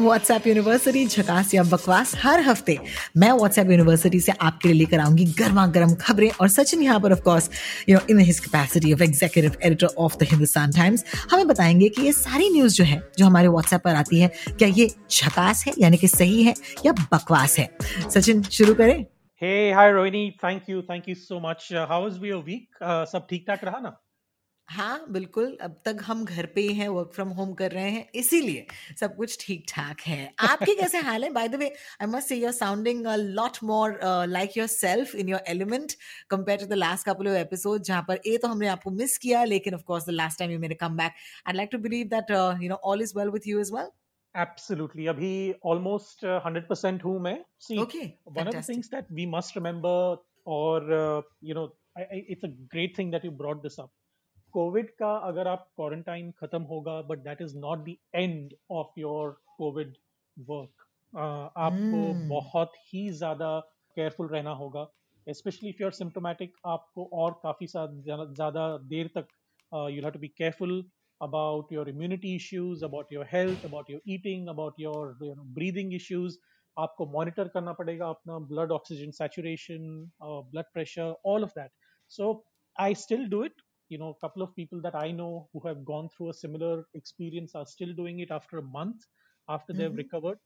WhatsApp 0.00 0.46
university 0.46 1.04
झकास 1.06 1.54
या 1.54 1.62
बकवास, 1.64 2.12
हर 2.22 2.40
हफ़्ते 2.40 2.78
मैं 3.16 3.30
व्हाट्सएप 3.32 3.70
यूनिवर्सिटी 3.70 4.20
से 4.20 4.32
आपके 4.32 4.68
लिए 4.68 4.78
लेकर 4.78 5.00
आऊँगी 5.00 5.24
गर्मा 5.38 5.66
गर्म 5.76 5.94
खबरें 6.00 6.30
और 6.30 6.48
सचिन 6.48 6.82
यहाँ 6.82 7.00
पर 7.00 7.12
of 7.12 7.20
course 7.22 7.50
you 7.88 7.96
know 7.96 8.06
in 8.10 8.18
his 8.20 8.40
capacity 8.40 8.92
of 8.92 9.02
executive 9.02 9.56
editor 9.62 9.94
of 9.98 10.16
the 10.18 10.26
Hindustan 10.30 10.72
Times 10.72 11.04
हमें 11.32 11.46
बताएँगे 11.48 11.88
कि 11.88 12.02
ये 12.02 12.12
सारी 12.12 12.50
न्यूज़ 12.50 12.74
जो 12.74 12.84
है, 12.84 13.00
जो 13.18 13.26
हमारे 13.26 13.48
व्हाट्सएप 13.48 13.80
पर 13.84 13.94
आती 13.94 14.20
है, 14.20 14.28
क्या 14.48 14.68
ये 14.68 14.88
झकास 15.10 15.64
है, 15.66 15.74
यानी 15.78 15.96
कि 15.96 16.08
सही 16.08 16.42
है 16.42 16.54
या 16.86 16.92
बकवास 16.92 17.58
है? 17.58 17.68
सचिन, 18.14 18.42
शुरू 18.42 18.74
करें। 18.74 19.04
Hey 19.42 19.72
hi 19.72 19.92
Rohini 19.92 20.30
thank 20.44 20.70
you 20.70 20.82
thank 20.82 21.08
you 21.08 21.14
so 21.16 21.40
much 21.40 21.68
how 21.88 22.02
was 22.02 22.24
your 22.24 22.42
week 22.44 22.84
सब 23.12 23.26
ठीक 23.30 23.44
ठाक 23.48 23.64
रहा 23.64 23.78
ना? 23.78 24.00
हाँ 24.70 25.04
बिल्कुल 25.10 25.56
अब 25.60 25.74
तक 25.84 26.02
हम 26.06 26.24
घर 26.24 26.46
पे 26.54 26.60
ही 26.60 26.74
हैं 26.74 26.88
वर्क 26.88 27.10
फ्रॉम 27.14 27.28
होम 27.38 27.52
कर 27.60 27.70
रहे 27.72 27.90
हैं 27.90 28.04
इसीलिए 28.14 28.66
सब 29.00 29.16
कुछ 29.16 29.36
ठीक 29.40 29.64
ठाक 29.68 30.00
है 30.06 30.18
आपके 30.48 30.74
कैसे 30.80 30.98
हाल 31.08 31.24
है 31.24 31.30
by 31.32 31.48
the 31.48 31.54
way 31.62 31.72
I 32.02 32.06
must 32.10 32.28
say 32.28 32.36
you're 32.36 32.52
sounding 32.52 33.06
a 33.06 33.16
lot 33.16 33.58
more 33.70 33.98
like 34.28 34.56
yourself 34.68 35.14
in 35.14 35.28
your 35.28 35.40
element 35.48 35.92
compare 36.30 36.60
to 36.60 36.66
the 36.66 36.78
last 36.78 37.06
couple 37.08 37.28
of 37.28 37.36
episode 37.36 37.82
जहाँ 37.82 38.04
पर 38.08 38.20
ए 38.26 38.36
तो 38.42 38.48
हमने 38.48 38.68
आपको 38.68 38.90
मिस 39.00 39.18
किया 39.18 39.42
लेकिन 39.44 39.74
of 39.74 39.82
course 39.86 40.06
the 40.06 40.16
last 40.20 40.38
time 40.38 40.52
you 40.52 40.58
मेरे 40.58 40.74
come 40.84 40.96
back 40.96 41.12
I 41.46 41.54
like 41.54 41.68
to 41.72 41.78
believe 41.88 42.06
that 42.14 42.30
you 42.62 42.68
know 42.68 42.80
all 42.92 43.02
is 43.02 43.18
well 43.18 43.30
with 43.30 43.48
you 43.48 43.60
is 43.60 43.74
well 43.74 43.90
Absolutely. 44.34 45.06
Abhi 45.10 45.28
almost 45.70 46.20
uh, 46.24 46.34
hundred 46.42 46.66
percent 46.66 47.00
whom 47.02 47.24
See 47.58 47.78
okay, 47.84 48.02
one 48.24 48.36
fantastic. 48.36 48.58
of 48.58 48.66
the 48.66 48.66
things 48.68 48.90
that 48.90 49.08
we 49.12 49.24
must 49.26 49.56
remember 49.56 49.94
or 50.58 50.76
uh, 50.98 51.22
you 51.42 51.54
know 51.54 51.64
I, 51.96 52.02
I, 52.02 52.20
it's 52.28 52.44
a 52.44 52.52
great 52.74 52.94
thing 52.96 53.10
that 53.12 53.24
you 53.24 53.32
brought 53.32 53.64
this 53.64 53.78
up. 53.78 53.90
Covid 54.52 54.90
का 54.90 55.14
अगर 55.28 55.48
आप 55.48 55.68
quarantine 55.76 56.30
खत्म 56.30 56.62
होगा 56.62 57.00
but 57.02 57.18
that 57.18 57.42
is 57.42 57.56
not 57.58 57.84
the 57.84 57.96
end 58.14 58.54
of 58.70 59.00
your 59.00 59.30
covid 59.58 59.96
work 60.36 60.86
आपको 61.12 62.00
Hmm. 62.12 62.28
बहुत 62.28 62.72
ही 62.86 63.10
ज़्यादा 63.10 63.58
careful 63.96 64.28
रहना 64.28 64.50
होगा 64.54 64.86
specially 65.26 65.68
if 65.68 65.76
you 65.80 65.86
are 65.86 65.92
symptomatic 65.92 66.56
आपको 66.66 67.08
और 67.12 67.40
काफ़ी 67.42 67.66
ज़्यादा 67.66 68.66
देर 68.88 69.10
तक 69.14 69.28
you 69.72 70.02
have 70.02 70.10
to 70.10 70.18
be 70.18 70.28
careful 70.28 70.84
about 71.20 71.72
your 71.72 71.88
immunity 71.88 72.34
issues 72.36 72.84
about 72.84 73.12
your 73.12 73.26
health 73.32 73.64
about 73.64 73.90
your 73.90 74.00
eating 74.08 74.48
about 74.48 74.80
your 74.80 75.16
you 75.22 75.34
know, 75.34 75.46
breathing 75.58 75.92
आपको 76.76 77.06
मॉनिटर 77.06 77.48
करना 77.48 77.72
पड़ेगा 77.72 78.08
अपना 78.08 78.38
blood 78.48 78.72
oxygen 78.72 79.10
saturation 79.10 80.10
blood 80.22 80.64
pressure 80.72 81.14
all 81.26 81.44
of 81.44 81.50
that 81.50 81.70
so 82.10 82.32
I 82.76 82.94
still 82.94 83.28
do 83.28 83.44
it 83.44 83.62
you 83.89 83.97
know 83.97 84.09
a 84.09 84.19
couple 84.21 84.41
of 84.43 84.53
people 84.55 84.81
that 84.81 84.95
i 84.95 85.11
know 85.11 85.49
who 85.53 85.61
have 85.67 85.83
gone 85.85 86.09
through 86.09 86.29
a 86.29 86.33
similar 86.33 86.85
experience 86.93 87.55
are 87.55 87.65
still 87.65 87.93
doing 87.93 88.19
it 88.19 88.31
after 88.31 88.57
a 88.57 88.63
month 88.77 89.05
after 89.47 89.73
they've 89.73 89.93
Mhm. 89.93 90.01
recovered 90.01 90.39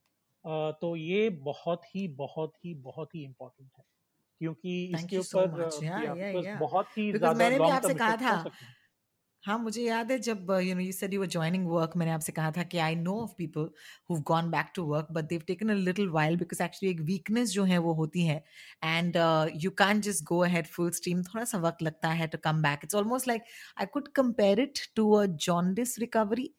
uh, 0.45 0.71
तो 0.81 0.95
ये 0.95 1.29
बहुत 1.45 1.83
ही 1.95 2.07
बहुत 2.17 2.53
ही 2.65 2.73
बहुत 2.89 3.15
ही 3.15 3.23
important 3.25 3.69
है 3.79 3.83
क्योंकि 4.41 4.73
Thank 4.91 4.95
इसके 4.95 5.17
you 5.17 5.21
so 5.21 5.41
ऊपर 5.41 5.47
much. 5.47 5.79
uh, 5.79 5.81
Yeah, 5.81 6.03
yeah, 6.03 6.13
yeah, 6.13 6.31
because 6.31 6.47
yeah. 6.47 6.63
बहुत 6.65 6.97
ही 6.97 7.11
Because 7.13 7.19
ज्यादा 7.19 7.33
मैंने 7.35 7.59
भी 7.59 7.69
long 7.69 7.79
आपसे 7.79 7.93
term 7.93 7.97
कहा 8.01 8.15
effects 8.15 8.31
हो 8.31 8.37
था। 8.39 8.51
हैं, 9.44 9.56
मुझे 9.58 9.82
याद 9.82 10.10
है 10.10 10.18
जब 10.20 10.50
you 10.62 10.74
know 10.74 10.80
you 10.80 10.92
said 10.92 11.14
you 11.14 11.20
were 11.20 11.26
joining 11.28 11.66
work 11.68 11.92
मैंने 11.96 12.12
आपसे 12.12 12.32
कहा 12.32 12.50
था 12.52 12.62
कि 12.64 12.78
I 12.78 12.94
know 12.96 13.14
of 13.22 13.32
people 13.38 13.68
who 14.10 14.16
gone 14.28 14.50
back 14.50 14.70
to 14.74 14.82
work 14.86 15.06
but 15.12 15.24
they've 15.28 15.42
taken 15.46 15.68
a 15.70 15.74
little 15.74 16.08
while 16.10 16.36
because 16.36 16.62
actually 16.62 16.90
एक 16.92 17.00
वीकनेस 17.02 17.50
जो 17.52 17.64
है 17.64 17.78
वो 17.78 17.92
होती 17.94 18.24
है। 18.26 18.36
And 18.84 19.16
you 19.56 19.70
can 19.78 20.00
just 20.00 20.24
go 20.24 20.38
ahead 20.44 20.66
full 20.68 20.90
steam 20.92 21.22
थोड़ा 21.24 21.44
सा 21.44 21.58
वक्त 21.58 21.82
लगता 21.82 22.08
है 22.12 22.26
to 22.28 22.38
come 22.44 22.62
back 22.62 22.80
it's 22.84 22.94
almost 22.94 23.28
like 23.28 23.42
I 23.80 23.86
could 23.92 24.08
compare 24.16 24.60
it 24.60 24.78
to 24.96 25.10
a 25.14 25.24
jaundice 25.46 25.98
recovery 25.98 26.50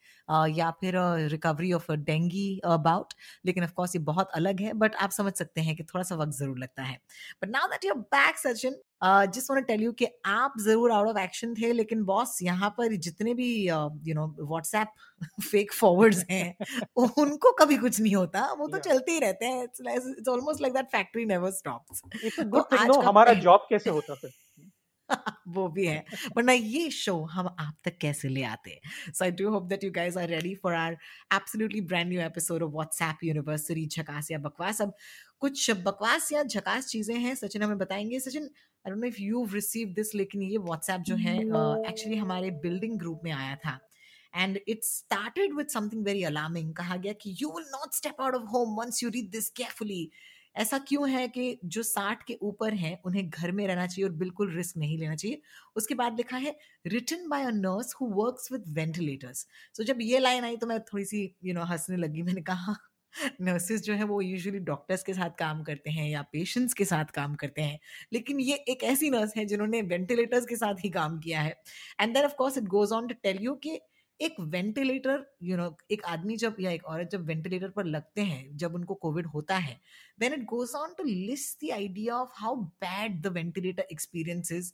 या 0.51 0.69
फिर 0.79 0.95
recovery 1.31 1.71
of 1.73 1.91
a 1.91 1.95
dengue 2.05 2.47
about 2.67 3.13
लेकिन 3.45 3.63
ऑफ़ 3.63 3.71
कोर्स 3.73 3.95
ये 3.95 4.01
बहुत 4.03 4.29
अलग 4.35 4.61
है 4.61 4.73
बट 4.75 4.95
आप 4.97 5.11
समझ 5.11 5.33
सकते 5.33 5.61
हैं 5.61 5.75
कि 5.75 5.83
थोड़ा 5.83 6.03
सा 6.03 6.15
वक्त 6.15 6.37
ज़रूर 6.37 6.57
लगता 6.59 6.83
है। 6.83 6.97
But 7.43 7.49
now 7.49 7.67
that 7.67 7.85
you're 7.85 7.97
back 8.13 8.37
Sachin 8.37 8.75
just 9.01 9.51
want 9.51 9.65
tell 9.67 9.81
you 9.83 9.91
कि 9.93 10.07
आप 10.25 10.53
ज़रूर 10.59 10.91
आउट 10.91 11.07
ऑफ़ 11.07 11.17
एक्शन 11.19 11.53
थे 11.55 11.71
लेकिन 11.73 12.03
बॉस 12.05 12.37
यहाँ 12.43 12.69
पर 12.77 12.95
जितने 13.07 13.33
भी 13.33 13.49
you 13.67 14.15
know 14.15 14.27
WhatsApp 14.39 14.87
fake 15.43 15.73
forwards 15.73 16.23
हैं 16.31 16.55
उनको 17.17 17.51
कभी 17.59 17.77
कुछ 17.77 17.99
नहीं 17.99 18.15
होता। 18.15 18.41
वो 18.53 18.67
तो 18.67 18.77
Yeah. 18.77 18.87
चलते 18.87 19.11
ही 19.11 19.19
रहते 19.19 19.45
हैं। 19.45 19.63
It's 19.63 19.81
it's 20.09 20.29
almost 20.29 20.61
like 20.61 20.73
that 20.73 20.85
factory 20.91 21.25
never 21.25 21.51
stops 21.51 22.01
good 22.45 22.77
आज 22.79 22.87
नो 22.87 22.99
हमारा 23.01 23.33
जॉब 23.45 23.65
कैसे 23.69 23.89
होता 23.89 24.15
फिर? 24.15 24.31
वो 25.47 25.67
भी 25.69 25.85
है। 25.85 26.03
वरना 26.37 26.53
ये 26.53 26.89
शो 26.91 27.15
हम 27.31 27.47
आप 27.59 27.75
तक 27.85 27.97
कैसे 28.01 28.29
ले 28.29 28.43
आते 28.43 28.79
so 29.09 29.23
I 29.25 29.31
do 29.31 29.49
hope 29.51 29.63
that 29.69 29.83
you 29.83 29.91
guys 29.91 30.17
are 30.17 30.27
ready 30.29 30.53
for 30.63 30.73
our 30.73 30.97
absolutely 31.33 31.81
brand 31.83 32.07
new 32.09 32.21
episode 32.21 32.63
of 32.63 32.71
WhatsApp 32.73 33.23
university 33.23 33.85
झकास 33.87 34.31
या 34.31 34.37
बकवास। 34.39 34.81
अब 34.81 34.93
कुछ 35.41 35.69
बकवास 35.85 36.31
या 36.31 36.43
झकास 36.43 36.87
चीज़ें 36.87 37.15
हैं 37.17 37.35
सचिन 37.35 37.63
हमें 37.63 37.77
बताएँगे। 37.77 38.19
Sachin 38.19 38.43
I 38.43 38.91
don't 38.91 38.99
know 39.01 39.07
if 39.07 39.21
you 39.21 39.45
receive 39.53 39.93
this 39.95 40.13
लेकिन 40.15 40.41
ये 40.43 40.57
व्हाट्सएप 40.59 41.01
जो 41.07 41.15
है 41.17 41.37
एक्चुअली 41.39 42.17
हमारे 42.17 42.51
बिल्डिंग 42.63 42.97
ग्रुप 42.99 43.21
में 43.23 43.31
आया 43.31 43.55
था। 43.55 43.79
And 44.33 44.59
it 44.67 44.83
started 44.83 45.53
with 45.55 45.67
something 45.69 46.05
very 46.05 46.23
alarming 46.23 46.73
कहा 46.75 46.95
गया 46.97 47.13
कि 47.21 47.35
you 47.41 47.49
will 47.49 47.65
not 47.71 47.93
step 47.93 48.21
out 48.21 48.35
of 48.35 48.43
home 48.49 48.75
once 48.79 49.03
you 49.03 49.09
read 49.09 49.29
this 49.31 49.49
carefully 49.49 50.09
ऐसा 50.55 50.77
क्यों 50.79 51.09
है 51.09 51.27
कि 51.29 51.59
जो 51.65 51.83
साठ 51.83 52.23
के 52.23 52.37
ऊपर 52.41 52.73
हैं, 52.75 52.97
उन्हें 53.05 53.29
घर 53.29 53.51
में 53.51 53.65
रहना 53.67 53.85
चाहिए 53.87 54.09
और 54.09 54.15
बिल्कुल 54.17 54.55
रिस्क 54.55 54.77
नहीं 54.77 54.97
लेना 54.99 55.15
चाहिए? 55.15 55.41
उसके 55.75 55.95
बाद 55.95 56.17
लिखा 56.17 56.37
है 56.37 56.55
written 56.85 57.27
by 57.29 57.43
a 57.45 57.49
nurse 57.51 57.95
who 58.01 58.07
works 58.15 58.51
with 58.51 58.63
ventilators 58.75 59.45
so 59.75 59.83
जब 59.83 59.97
ये 60.01 60.19
लाइन 60.19 60.43
आई 60.45 60.57
तो 60.57 60.67
मैं 60.67 60.79
थोड़ी 60.83 61.05
सी 61.05 61.23
यू 61.43 61.53
नो 61.53 61.63
हंसने 61.65 61.97
लगी। 61.97 62.21
मैंने 62.23 62.41
कहा 62.43 62.75
नर्सेज 63.41 63.81
जो 63.83 63.93
है 63.93 64.03
वो 64.05 64.19
यूजुअली 64.21 64.59
डॉक्टर्स 64.61 65.03
के 65.03 65.13
साथ 65.13 65.29
काम 65.39 65.63
करते 65.63 65.89
हैं 65.91 66.07
या 66.09 66.21
पेशेंट्स 66.33 66.73
के 66.73 66.85
साथ 66.85 67.05
काम 67.15 67.35
करते 67.35 67.61
हैं। 67.61 67.79
लेकिन 68.13 68.39
ये 68.41 68.55
एक 68.69 68.83
ऐसी 68.85 69.09
नर्स 69.09 69.35
है 69.37 69.45
जिन्होंने 69.45 69.81
वेंटिलेटर्स 69.83 70.45
के 70.45 70.55
साथ 70.57 70.83
ही 70.85 70.89
काम 70.91 71.19
किया 71.19 71.41
है। 71.41 71.55
And 72.01 72.13
then 72.13 72.25
of 72.25 72.35
course 72.37 72.57
it 72.57 72.63
goes 72.69 72.91
on 72.93 73.07
to 73.07 73.15
tell 73.23 73.39
you 73.41 73.53
कि 73.63 73.79
एक 74.19 74.35
वेंटिलेटर 74.39 75.25
यू 75.43 75.57
नो 75.57 75.77
एक 75.91 76.03
आदमी 76.05 76.35
जब 76.37 76.55
या 76.59 76.71
एक 76.71 76.85
औरत 76.85 77.09
जब 77.11 77.25
वेंटिलेटर 77.25 77.69
पर 77.69 77.85
लगते 77.85 78.21
हैं 78.21 78.57
जब 78.57 78.75
उनको 78.75 78.93
कोविड 78.95 79.25
होता 79.27 79.57
है 79.57 79.79
then 80.21 80.35
it 80.37 80.45
goes 80.51 80.75
on 80.81 80.93
to 80.99 81.05
list 81.07 81.59
the 81.59 81.71
idea 81.77 82.15
of 82.15 82.29
how 82.41 82.53
bad 82.83 83.21
the 83.23 83.31
ventilator 83.39 83.85
experience 83.95 84.51
is. 84.59 84.71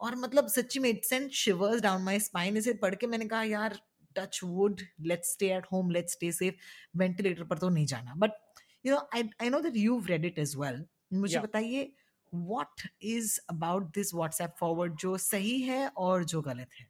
और 0.00 0.16
मतलब 0.16 0.46
सच्ची 0.48 0.78
में 0.78 0.88
it 0.90 1.04
sent 1.04 1.30
shivers 1.32 1.80
down 1.80 2.02
my 2.02 2.18
spine 2.20 2.56
इसे 2.56 2.72
पढ़ 2.82 2.94
के 2.94 3.06
मैंने 3.06 3.26
कहा 3.26 3.42
यार 3.42 3.78
touch 4.16 4.40
wood 4.44 4.80
let's 5.00 5.32
stay 5.32 5.52
at 5.54 5.66
home 5.72 5.90
let's 5.90 6.12
stay 6.12 6.30
safe 6.32 6.54
ventilator 6.98 7.44
पर 7.44 7.58
तो 7.58 7.68
नहीं 7.68 7.86
जाना। 7.86 8.14
But 8.14 8.30
you 8.86 8.92
know 8.94 8.98
I 9.14 9.28
I 9.42 9.50
know 9.50 9.60
that 9.60 9.76
you 9.76 10.02
read 10.08 10.24
it 10.24 10.38
as 10.38 10.56
well 10.56 10.84
मुझे 11.12 11.34
Yeah. 11.34 11.44
बताइए 11.44 11.92
what 12.32 12.80
is 13.02 13.38
about 13.50 13.94
this 13.94 14.14
WhatsApp 14.14 14.54
forward 14.60 14.96
जो 14.96 15.16
सही 15.18 15.60
है 15.60 15.86
और 15.88 16.24
जो 16.24 16.42
गलत 16.42 16.68
है? 16.80 16.86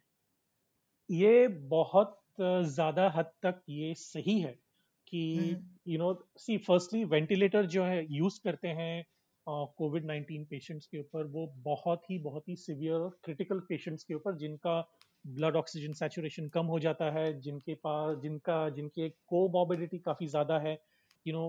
ये 1.09 1.49
बहुत 1.49 2.19
ज़्यादा 2.39 3.09
हद 3.17 3.31
तक 3.43 3.61
ये 3.69 3.95
सही 3.95 4.41
है 4.41 4.59
कि। 5.07 5.57
You 5.89 5.99
know 5.99 6.13
see 6.39 6.57
firstly 6.59 7.05
ventilator 7.05 7.67
जो 7.67 7.85
है 7.85 8.07
यूज़ 8.11 8.41
करते 8.45 8.69
हैं 8.69 9.05
कोविड 9.47 10.07
19 10.07 10.45
पेशेंट्स 10.51 10.87
के 10.87 10.99
ऊपर 10.99 11.27
वो 11.27 11.47
बहुत 11.57 12.11
ही 12.11 12.19
बहुत 12.19 12.49
ही 12.49 12.57
सिवियर 12.57 13.09
क्रिटिकल 13.25 13.59
पेशेंट्स 13.61 14.05
के 14.05 14.15
ऊपर 14.15 14.35
जिनका 14.35 14.81
ब्लड 15.27 15.57
ऑक्सीजन 15.57 15.93
सैचुरेशन 15.93 16.49
कम 16.49 16.67
हो 16.67 16.79
जाता 16.79 17.11
है 17.11 17.41
जिनके 17.41 17.75
पास 17.75 18.17
जिनका 18.23 18.69
जिनकी 18.71 19.09
कोमॉर्बिडिटी 19.27 19.99
काफ़ी 19.99 20.27
ज़्यादा 20.27 20.59
है 20.59 20.79
you 21.27 21.35
know 21.35 21.47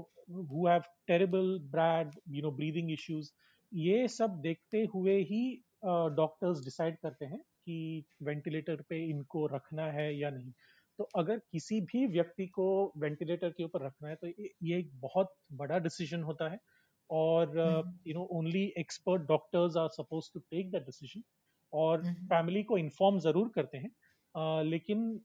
who 0.52 0.68
have 0.68 0.82
terrible 1.08 1.58
bread 1.72 2.12
you 2.30 2.42
know 2.42 2.52
breathing 2.52 2.92
issues 2.92 3.32
ये 3.72 4.08
सब 4.08 4.40
देखते 4.42 4.84
हुए 4.94 5.18
ही 5.22 5.44
डॉक्टर्स 5.86 6.58
uh, 6.58 6.64
डिसाइड 6.64 6.98
करते 6.98 7.26
हैं 7.26 7.44
कि 7.66 8.06
वेंटिलेटर 8.24 8.82
पे 8.90 9.04
इनको 9.10 9.46
रखना 9.48 9.86
है 9.92 10.16
या 10.18 10.30
नहीं। 10.30 10.52
तो 11.00 11.04
अगर 11.04 11.38
किसी 11.38 11.82
भी 11.82 12.06
व्यक्ति 12.08 12.48
को 12.48 12.94
वेंटिलेटर 12.98 13.50
के 13.50 13.64
ऊपर 13.64 13.86
रखना 13.86 14.10
है 14.10 14.16
तो 14.16 14.28
ये 14.28 14.78
एक 14.80 14.92
बहुत 14.96 15.34
बड़ा 15.54 15.80
डिसीज़न 15.80 16.24
होता 16.24 16.50
है। 16.52 16.60
और 17.10 17.60
हम्म। 17.60 18.00
You 18.08 18.14
know 18.14 18.28
only 18.32 18.74
expert 18.78 19.22
doctors 19.22 19.78
are 19.78 19.90
suppose 19.90 20.30
to 20.34 20.40
take 20.40 20.72
that 20.72 20.84
decision 20.84 21.24
और 21.74 22.06
हम्म। 22.06 22.26
फैमिली 22.26 22.64
को 22.64 22.78
इन्फॉर्म 22.78 23.20
ज़रूर 23.20 23.52
करते 23.56 23.78
हैं। 23.78 23.92
uh, 24.36 24.66
लेकिन 24.66 25.22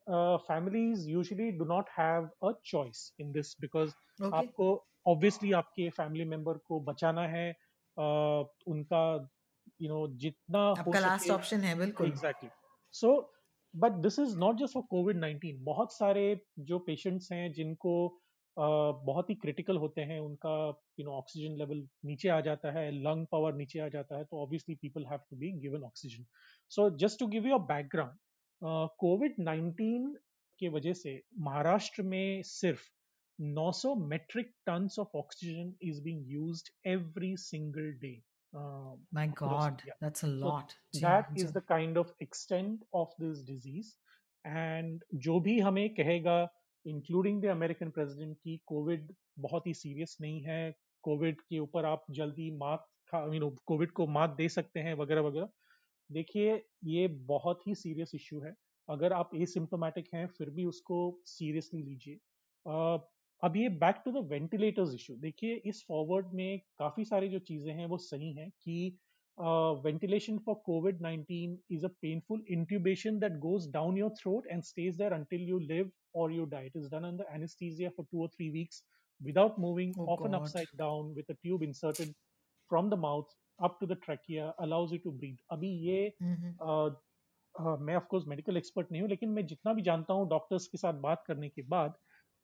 families 0.48 1.08
usually 1.10 1.50
do 1.52 1.64
not 1.64 1.88
have 1.98 2.28
a 2.42 2.52
choice 2.64 3.14
in 3.20 3.32
this 3.32 3.56
because 3.60 3.94
आपको 4.34 4.86
ऑब्वियसली 5.06 5.52
आपके 5.52 5.88
फैमिली 5.90 6.24
मेंबर 6.24 6.58
को 6.58 6.80
बचाना 6.80 7.26
है। 7.28 7.52
uh, 7.96 8.46
उनका 8.66 9.04
you 9.80 9.88
नो 9.88 9.98
know, 9.98 10.16
जितना 10.20 10.60
आपका 10.70 11.00
लास्ट 11.00 11.24
सके 11.24 11.32
ऑप्शन 11.32 11.60
है 11.60 11.76
बिल्कुल। 11.78 12.06
Exactly 12.06 12.50
so 12.94 13.12
but 13.74 13.92
this 14.02 14.18
is 14.18 14.36
not 14.38 14.56
just 14.56 14.74
for 14.74 14.82
covid 14.90 15.16
nineteen 15.16 15.62
बहुत 15.64 15.92
सारे 15.92 16.24
जो 16.70 16.78
पेशेंट्स 16.78 17.32
हैं 17.32 17.52
जिनको 17.52 17.94
uh, 18.08 19.04
बहुत 19.06 19.30
ही 19.30 19.34
क्रिटिकल 19.34 19.76
होते 19.76 20.00
हैं 20.02 20.18
उनका 20.20 20.54
यू 21.00 21.04
नो 21.06 21.12
ऑक्सीजन 21.18 21.56
लेवल 21.58 21.86
नीचे 22.04 22.28
आ 22.28 22.40
जाता 22.40 22.72
है 22.78 22.90
लंग 23.02 23.26
पावर 23.26 23.54
नीचे 23.54 23.80
आ 23.80 23.88
जाता 23.88 24.18
है 24.18 24.24
तो 24.24 24.42
obviously 24.42 24.74
people 24.82 25.06
have 25.06 25.20
to 25.30 25.36
be 25.36 25.52
given 25.60 25.82
oxygen 25.82 26.26
so 26.70 26.88
just 26.96 27.18
to 27.18 27.26
give 27.26 27.46
you 27.46 27.58
a 27.58 27.66
background 27.66 28.18
covid 29.00 29.34
nineteen 29.40 30.14
के 30.60 30.68
वजह 30.68 30.92
से 30.92 31.20
महाराष्ट्र 31.40 32.02
में 32.02 32.42
सिर्फ़ 32.44 32.88
900 33.38 33.94
metric 34.08 34.50
tons 34.68 34.98
of 34.98 35.16
oxygen 35.16 35.72
is 35.82 36.00
being 36.02 36.24
used 36.30 36.68
every 36.86 37.36
single 37.36 37.92
day. 38.02 38.16
Uh, 38.52 38.96
My 39.12 39.26
God, 39.28 39.80
India. 39.80 39.94
that's 40.00 40.24
a 40.24 40.26
lot. 40.26 40.74
जी, 40.92 41.00
that 41.00 41.28
जी. 41.34 41.44
is 41.44 41.52
the 41.52 41.60
kind 41.62 41.96
of 41.96 42.12
extent 42.20 42.84
of 42.92 43.12
this 43.18 43.42
disease. 43.42 43.90
And 44.44 45.04
जो 45.26 45.38
भी 45.40 45.58
हमें 45.60 45.88
कहेगा 45.94 46.36
इंक्लूडिंग 46.86 47.40
द 47.42 47.46
अमेरिकन 47.46 47.90
प्रेसिडेंट 47.90 48.36
की 48.44 48.56
covid 48.66 49.12
बहुत 49.38 49.66
ही 49.66 49.74
serious 49.74 50.16
नहीं 50.20 50.40
है 50.42 50.74
कोविड 51.04 51.40
के 51.40 51.58
ऊपर 51.58 51.84
आप 51.84 52.04
जल्दी 52.18 52.50
मात 52.56 52.86
यू 53.14 53.40
नो 53.40 53.50
कोविड 53.66 53.90
को 53.90 54.06
मात 54.16 54.34
दे 54.36 54.48
सकते 54.48 54.80
हैं 54.80 54.94
वगैरह 54.94 55.20
वगैरह 55.22 55.48
देखिए 56.10 56.62
ये 56.84 57.06
बहुत 57.28 57.66
ही 57.66 57.74
सीरियस 57.74 58.14
इश्यू 58.14 58.40
है 58.40 58.54
अगर 58.88 59.12
आप 59.12 59.30
एसिम्टोमेटिक 59.34 60.08
हैं 60.14 60.26
फिर 60.38 60.50
भी 60.50 60.64
उसको 60.64 60.98
सीरियसली 61.26 61.82
लीजिए 61.82 62.14
अ, 62.14 62.98
अब 63.42 63.56
ये 63.56 63.68
back 63.82 64.02
to 64.04 64.12
the 64.12 64.26
ventilators 64.28 64.94
issue 64.94 65.14
देखिए 65.16 65.54
इस 65.66 65.84
फॉरवर्ड 65.88 66.32
में 66.34 66.60
काफ़ी 66.78 67.04
सारी 67.04 67.28
जो 67.28 67.38
चीज़ें 67.38 67.72
हैं 67.74 67.86
वो 67.86 67.98
सही 67.98 68.32
हैं 68.32 68.50
कि 68.62 68.98
ventilation 69.84 70.38
for 70.38 70.54
covid 70.64 71.00
nineteen 71.02 71.58
is 71.70 71.84
a 71.86 71.88
painful 72.02 72.44
intubation 72.50 73.18
that 73.18 73.38
goes 73.38 73.70
down 73.72 73.98
your 73.98 74.10
throat 74.10 74.46
and 74.46 74.62
stays 74.62 74.96
there 74.96 75.12
until 75.12 75.48
you 75.48 75.58
live 75.58 75.90
और 76.14 76.32
you 76.32 76.44
die it 76.46 76.76
is 76.76 76.88
done 76.90 77.04
under 77.04 77.34
anaesthesia 77.34 77.90
for 77.90 78.06
two 78.12 78.22
और 78.22 78.28
three 78.28 78.50
weeks 78.50 78.84
without 79.20 79.58
moving 79.58 79.98
of 80.08 80.26
an 80.26 80.34
upside 80.34 80.78
down 80.78 81.12
with 81.14 81.62
inserted 81.62 82.12
from 82.70 82.90
the 82.90 82.94
mouth 82.98 83.36
up 83.60 83.78
to 83.80 83.86
the 83.86 84.00
trachea 84.04 84.48
allows 84.60 84.92
you 84.92 84.98
to 84.98 85.12
breathe 85.12 85.38
अभी 85.50 85.70
ये 85.86 86.12
mm-hmm. 86.22 86.96
मैं 87.54 87.94
of course 87.96 88.26
medical 88.26 88.56
expert 88.56 88.92
नहीं 88.92 89.02
हूँ 89.02 89.08
लेकिन 89.10 89.28
मैं 89.28 89.46
जितना 89.46 89.72
भी 89.72 89.82
जानता 89.82 90.14
हूँ 90.14 90.28
डॉक्टर्स 90.28 90.66
के 90.66 90.78
साथ 90.78 90.94
बात 90.94 91.24
करने 91.26 91.48
के 91.48 91.62
बाद 91.62 91.94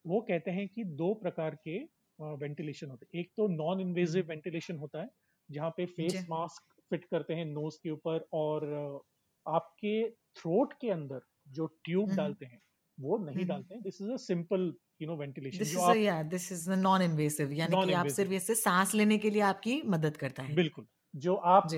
वो 0.07 0.21
कहते 0.21 0.51
हैं 0.51 0.69
कि 0.69 0.85
दो 0.85 1.13
प्रकार 1.15 1.55
के 1.69 1.79
वेंटिलेशन 2.19 2.91
होते 2.91 3.07
हैं। 3.07 3.21
एक 3.21 3.31
तो 3.37 3.49
नॉन 3.49 3.81
इन्वेजिव। 3.81 4.27
वेंटिलेशन 4.29 4.79
होता 4.79 5.03
है 5.03 5.09
जहाँ 5.49 5.71
पे 5.71 5.87
फेस 5.87 6.27
मास्क 6.31 6.81
फिट 6.91 7.05
करते 7.05 7.35
हैं 7.35 7.45
नोज़ 7.45 7.79
के 7.83 7.91
ऊपर 7.91 8.27
और 8.33 8.67
uh, 8.77 9.01
आपके 9.47 9.95
थ्रोट 10.11 10.73
के 10.73 10.91
अंदर 10.91 11.21
जो 11.49 11.67
ट्यूब 11.85 12.05
हम्म। 12.05 12.17
डालते 12.17 12.47
हैं 12.47 12.61
वो 12.99 13.19
नहीं 13.19 13.37
हम्म। 13.37 13.47
डालते 13.49 13.75
हैं। 13.75 13.83
This 13.83 14.01
is 14.03 14.11
a 14.11 14.17
simple 14.17 14.73
you 15.03 15.09
know 15.09 15.17
ventilation 15.17 15.59
this 15.59 15.75
is 15.75 15.99
या 15.99 16.23
दिस 16.23 16.51
इज़ 16.53 16.71
नॉन 16.71 17.03
इन्वेसिव 17.03 17.53
यानी 17.53 17.87
कि 17.87 17.93
आप 17.93 18.07
सिर्फ़ 18.09 18.33
इससे 18.33 18.55
सांस 18.55 18.95
लेने 18.95 19.19
के 19.19 19.31
लिए 19.31 19.43
आपकी 19.43 19.81
मदद 19.87 20.17
करता 20.17 20.43
है। 20.43 20.55
बिल्कुल। 20.55 20.87
जो 21.15 21.35
आप 21.51 21.75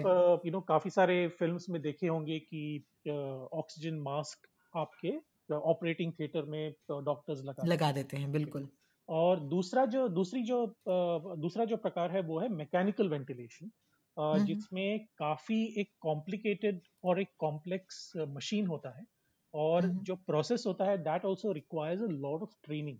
यू 0.46 0.52
नो 0.52 0.60
काफ़ी 0.68 0.90
सारे 0.90 1.16
फिल्म्स 1.38 1.68
में 1.70 1.80
देखे 1.82 2.06
होंगे 2.06 2.38
कि 2.38 2.62
ऑक्सीजन 3.54 3.98
मास्क 4.02 4.48
आपके 4.76 5.12
ऑपरेटिंग 5.52 6.12
थिएटर 6.12 6.42
में 6.42 6.72
डॉक्टर्स 6.90 7.44
लगा 7.44 7.66
लगा 7.66 7.92
देते 7.92 8.16
हैं। 8.16 8.32
बिल्कुल। 8.32 8.68
और 9.08 9.40
दूसरा 9.40 9.86
जो 9.86 10.08
दूसरी 10.08 10.42
जो 10.42 10.76
दूसरा 10.88 11.64
जो 11.64 11.76
प्रकार 11.76 12.10
है 12.10 12.20
वो 12.20 12.38
है 12.38 12.48
मैकेनिकल 12.48 13.08
वेंटिलेशन 13.08 13.70
हम्म। 14.18 14.44
जिसमें 14.44 15.06
काफ़ी 15.18 15.74
एक 15.80 15.90
कॉम्प्लिकेटेड 16.00 16.80
और 17.04 17.20
एक 17.20 17.28
कॉम्प्लेक्स 17.38 18.12
मशीन 18.16 18.66
होता 18.66 18.98
है। 18.98 19.04
और 19.54 19.84
हम्म। 19.84 19.98
जो 19.98 20.16
प्रोसेस 20.16 20.64
होता 20.66 20.84
है 20.84 20.98
that 20.98 21.24
also 21.24 21.52
requires 21.52 22.02
a 22.02 22.06
lot 22.06 22.42
of 22.42 22.54
training 22.64 22.98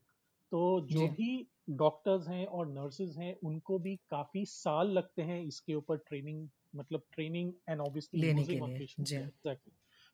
तो 0.52 0.80
जो 0.80 1.08
भी 1.08 1.46
डॉक्टर्स 1.70 2.28
हैं 2.28 2.46
और 2.46 2.68
नर्सेज 2.68 3.18
हैं 3.18 3.34
उनको 3.44 3.78
भी 3.78 3.96
काफ़ी 3.96 4.44
साल 4.44 4.90
लगते 4.90 5.22
हैं 5.22 5.42
इसके 5.42 5.74
ऊपर 5.74 5.96
ट्रेनिंग 5.96 6.48
मतलब 6.76 7.02
ट्रेनिंग 7.12 7.52
एंड 7.68 7.80
ऑब्वियसली 7.80 8.20
लेने 8.20 8.44
के 8.44 8.52
लिए, 8.52 9.28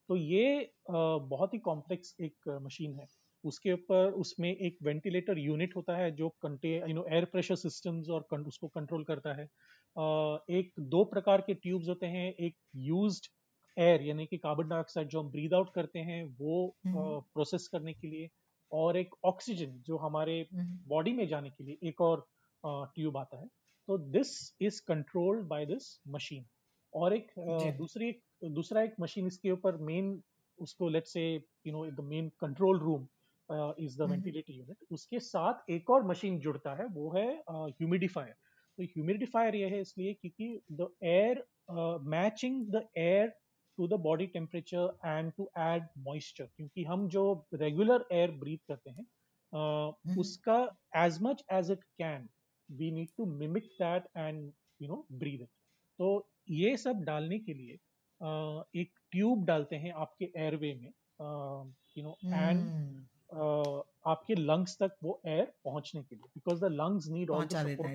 तो 0.08 0.16
ये 0.16 0.72
बहुत 1.18 1.54
ही 1.54 1.58
कॉम्प्लेक्स 1.58 2.16
एक 2.20 2.60
मशीन 2.62 2.94
है। 2.94 3.06
उसके 3.44 3.72
ऊपर 3.72 4.10
उसमें 4.10 4.56
एक 4.56 4.76
वेंटिलेटर 4.82 5.38
यूनिट 5.38 5.76
होता 5.76 5.96
है 5.96 6.10
जो 6.10 6.28
कंटे 6.28 6.80
you 6.80 6.94
know 6.94 7.04
air 7.08 7.24
pressure 7.24 7.54
systems 7.54 8.08
और 8.08 8.20
कं- 8.30 8.46
उसको 8.46 8.68
कंट्रोल 8.68 9.04
करता 9.04 9.34
है। 9.34 9.44
एक 10.58 10.72
दो 10.80 11.04
प्रकार 11.04 11.40
के 11.40 11.54
ट्यूब्स 11.54 11.88
होते 11.88 12.06
हैं। 12.06 12.32
एक 12.32 12.56
यूज्ड 12.76 13.26
एयर 13.78 14.02
यानी 14.02 14.26
कि 14.26 14.38
कार्बन 14.38 14.68
डाइऑक्साइड 14.68 15.08
जो 15.08 15.20
हम 15.20 15.30
ब्रीद 15.30 15.54
आउट 15.54 15.74
करते 15.74 15.98
हैं 15.98 16.24
वो 16.24 16.76
हम्म। 16.86 17.20
प्रोसेस 17.20 17.68
करने 17.68 17.92
के 17.92 18.08
लिए। 18.08 18.28
और 18.72 18.96
एक 18.96 19.14
ऑक्सीजन 19.24 19.66
जो 19.66 19.96
हमारे 19.96 20.48
हम्म। 20.54 20.88
बॉडी 20.88 21.12
में 21.12 21.28
जाने 21.28 21.50
के 21.50 21.64
लिए 21.64 21.78
एक 21.82 22.00
और 22.00 22.26
ट्यूब 22.66 23.16
आता 23.16 23.40
है। 23.40 23.46
तो 23.86 23.98
this 23.98 24.56
is 24.60 24.82
controlled 24.88 25.44
by 25.44 25.66
this 25.66 26.02
machine 26.08 26.46
और 26.94 27.14
एक 27.14 27.32
दूसरी 27.78 28.08
एक 28.08 28.52
दूसरा 28.54 28.82
एक 28.82 28.94
मशीन 29.00 29.26
इसके 29.26 29.50
ऊपर 29.50 29.76
मेन 29.82 30.22
उसको 30.58 30.88
let's 30.88 31.12
say 31.12 31.24
you 31.66 31.72
know 31.72 31.84
the 31.90 32.04
main 32.04 32.28
control 32.40 32.78
room 32.80 33.06
is 33.84 33.98
the. 33.98 34.10
Ventilator 34.10 34.52
unit 34.52 34.92
उसके 34.92 35.20
साथ 35.20 35.70
एक 35.70 35.90
और 35.90 36.06
मशीन 36.06 36.38
जुड़ता 36.38 36.74
है 36.74 36.86
वो 36.92 37.10
है 37.16 37.28
ह्यूमिडिफायर 37.48 38.34
तो 38.78 38.82
ह्यूमिडिफायर 38.84 39.56
ये 39.56 39.68
है 39.68 39.80
इसलिए 39.80 40.12
क्योंकि 40.14 40.60
the 40.72 40.88
air 41.04 41.44
matching 42.10 42.64
the 42.66 42.86
air 42.98 43.28
to 43.78 43.88
the 43.88 44.00
body 44.00 44.26
temperature 44.26 44.96
and 45.06 45.32
to 45.32 45.48
add 45.58 45.86
moisture 45.98 46.44
क्योंकि 46.46 46.84
हम 46.84 47.08
जो 47.08 47.24
रेगुलर 47.54 48.06
एयर 48.12 48.30
ब्रीथ 48.38 48.58
करते 48.68 48.90
हैं 48.90 49.06
uh, 49.52 50.18
उसका 50.18 50.58
as 50.96 51.18
much 51.22 51.44
as 51.52 51.70
it 51.70 51.84
can 51.98 52.28
we 52.68 52.90
need 52.90 53.08
to 53.16 53.26
mimic 53.34 53.64
that 53.80 54.08
and 54.16 54.52
you 54.80 54.88
know 54.88 55.06
breathe 55.12 55.40
it 55.40 55.48
तो 55.98 56.14
ये 56.48 56.76
सब 56.76 57.02
डालने 57.04 57.38
के 57.38 57.54
लिए 57.54 57.74
एक 58.80 58.90
ट्यूब 59.12 59.44
डालते 59.46 59.76
हैं 59.76 59.92
आपके 59.92 60.30
एयरवे 60.36 60.74
में 60.74 60.92
यू 61.98 62.04
नो 62.04 62.16
एंड 62.24 63.06
आपके 64.06 64.34
लंग्स 64.34 64.76
तक 64.82 64.96
वो 65.02 65.20
एयर 65.26 65.52
पहुँचने 65.64 66.02
के 66.02 66.16
लिए 66.16 66.26
because 66.34 66.60
the 66.60 66.70
lungs 66.72 67.08
need 67.08 67.30
all 67.30 67.46
for 67.46 67.90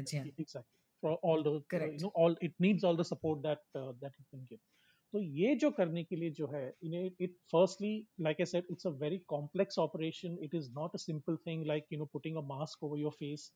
you 1.86 2.10
know 2.10 2.30
it 2.42 2.54
needs 2.62 2.84
all 2.84 2.98
the 2.98 3.04
support 3.04 3.42
that 3.42 3.62
that 3.78 4.12
it 4.20 4.26
can 4.26 4.46
give 4.46 4.60
तो 5.14 5.20
ये 5.20 5.56
जो 5.56 5.72
करने 5.72 6.04
के 6.04 6.16
लिए 6.16 6.30
जो 6.32 6.48
है 6.48 6.68
it 6.84 7.36
firstly 7.52 8.08
like 8.22 8.42
I 8.42 8.46
said 8.46 8.66
it's 8.72 8.88
a 8.88 8.90
very 8.90 9.18
complex 9.28 9.80
operation 9.80 10.38
it 10.42 10.56
is 10.56 10.72
not 10.72 10.96
a 10.96 10.98
simple 10.98 11.38
thing 11.48 11.66
like 11.66 11.86
you 11.94 12.00
know 12.00 12.06
putting 12.06 12.38
a 12.38 12.42
mask 12.42 12.84
over 12.84 13.00
your 13.00 13.12
face 13.12 13.52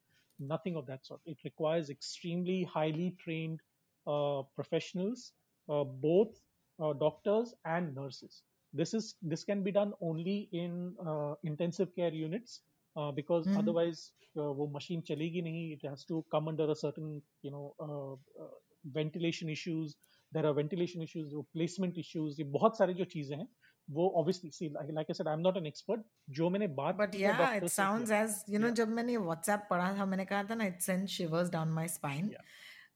of 0.75 0.85
that 0.87 1.05
sort. 1.05 1.21
It 1.25 1.37
requires 1.43 1.89
extremely 1.89 2.63
highly 2.63 3.15
trained 3.19 3.59
uh, 3.61 3.72
professionals 4.58 5.32
uh, 5.68 5.84
both 5.84 6.38
uh, 6.78 6.92
doctors 7.02 7.54
and 7.64 7.94
nurses 7.94 8.42
this 8.72 8.94
is 8.98 9.14
this 9.32 9.44
can 9.44 9.62
be 9.62 9.72
done 9.72 9.92
only 10.00 10.48
in 10.52 10.72
uh, 11.06 11.34
intensive 11.44 11.94
care 11.98 12.14
units 12.20 12.60
uh, 12.96 13.10
because 13.20 13.46
Mhm. 13.48 13.58
otherwise 13.60 14.00
uh, 14.36 14.50
वो 14.58 14.66
machine 14.78 15.02
चलेगी 15.10 15.42
नहीं 15.42 15.62
it 15.76 15.86
has 15.90 16.04
to 16.10 16.22
come 16.34 16.48
under 16.52 16.66
a 16.74 16.78
certain 16.84 17.08
you 17.46 17.52
know 17.54 17.64
uh, 17.86 18.14
uh, 18.44 18.52
ventilation 18.98 19.48
issues 19.56 19.96
there 20.32 20.46
are 20.48 20.54
ventilation 20.60 21.02
issues 21.08 21.32
placement 21.56 21.98
issues 22.04 22.38
ये 22.40 22.44
बहुत 22.58 22.78
सारी 22.78 22.94
जो 22.94 23.04
चीजें 23.16 23.36
हैं 23.36 23.48
वो 23.96 24.06
obviously 24.20 24.50
see 24.54 24.66
like, 24.72 24.90
like 24.96 25.10
I 25.12 25.14
said 25.18 25.28
I'm 25.32 25.44
not 25.48 25.56
an 25.60 25.66
expert 25.72 26.00
जो 26.38 26.48
मैंने 26.50 26.66
बात 26.80 26.94
बट 26.96 27.12
की 27.12 27.18
है 27.18 27.28
या 27.28 27.36
doctors 27.38 27.56
इट 27.56 27.68
से 27.68 27.74
साउंड्स 27.74 28.10
किया। 28.10 28.22
As 28.22 28.44
you 28.50 28.58
know 28.58 28.66
Yeah. 28.66 28.76
जब 28.76 28.88
मैंने 28.88 29.16
व्हाट्सएप 29.16 29.66
पढ़ा 29.70 29.92
था 29.98 30.06
मैंने 30.06 30.24
कहा 30.32 30.42
था 30.50 30.54
ना 30.54 30.64
it 30.72 30.80
send 30.88 31.06
shivers 31.18 31.50
down 31.50 31.68
my 31.78 31.88
spine 31.88 32.28
Yeah. 32.30 32.44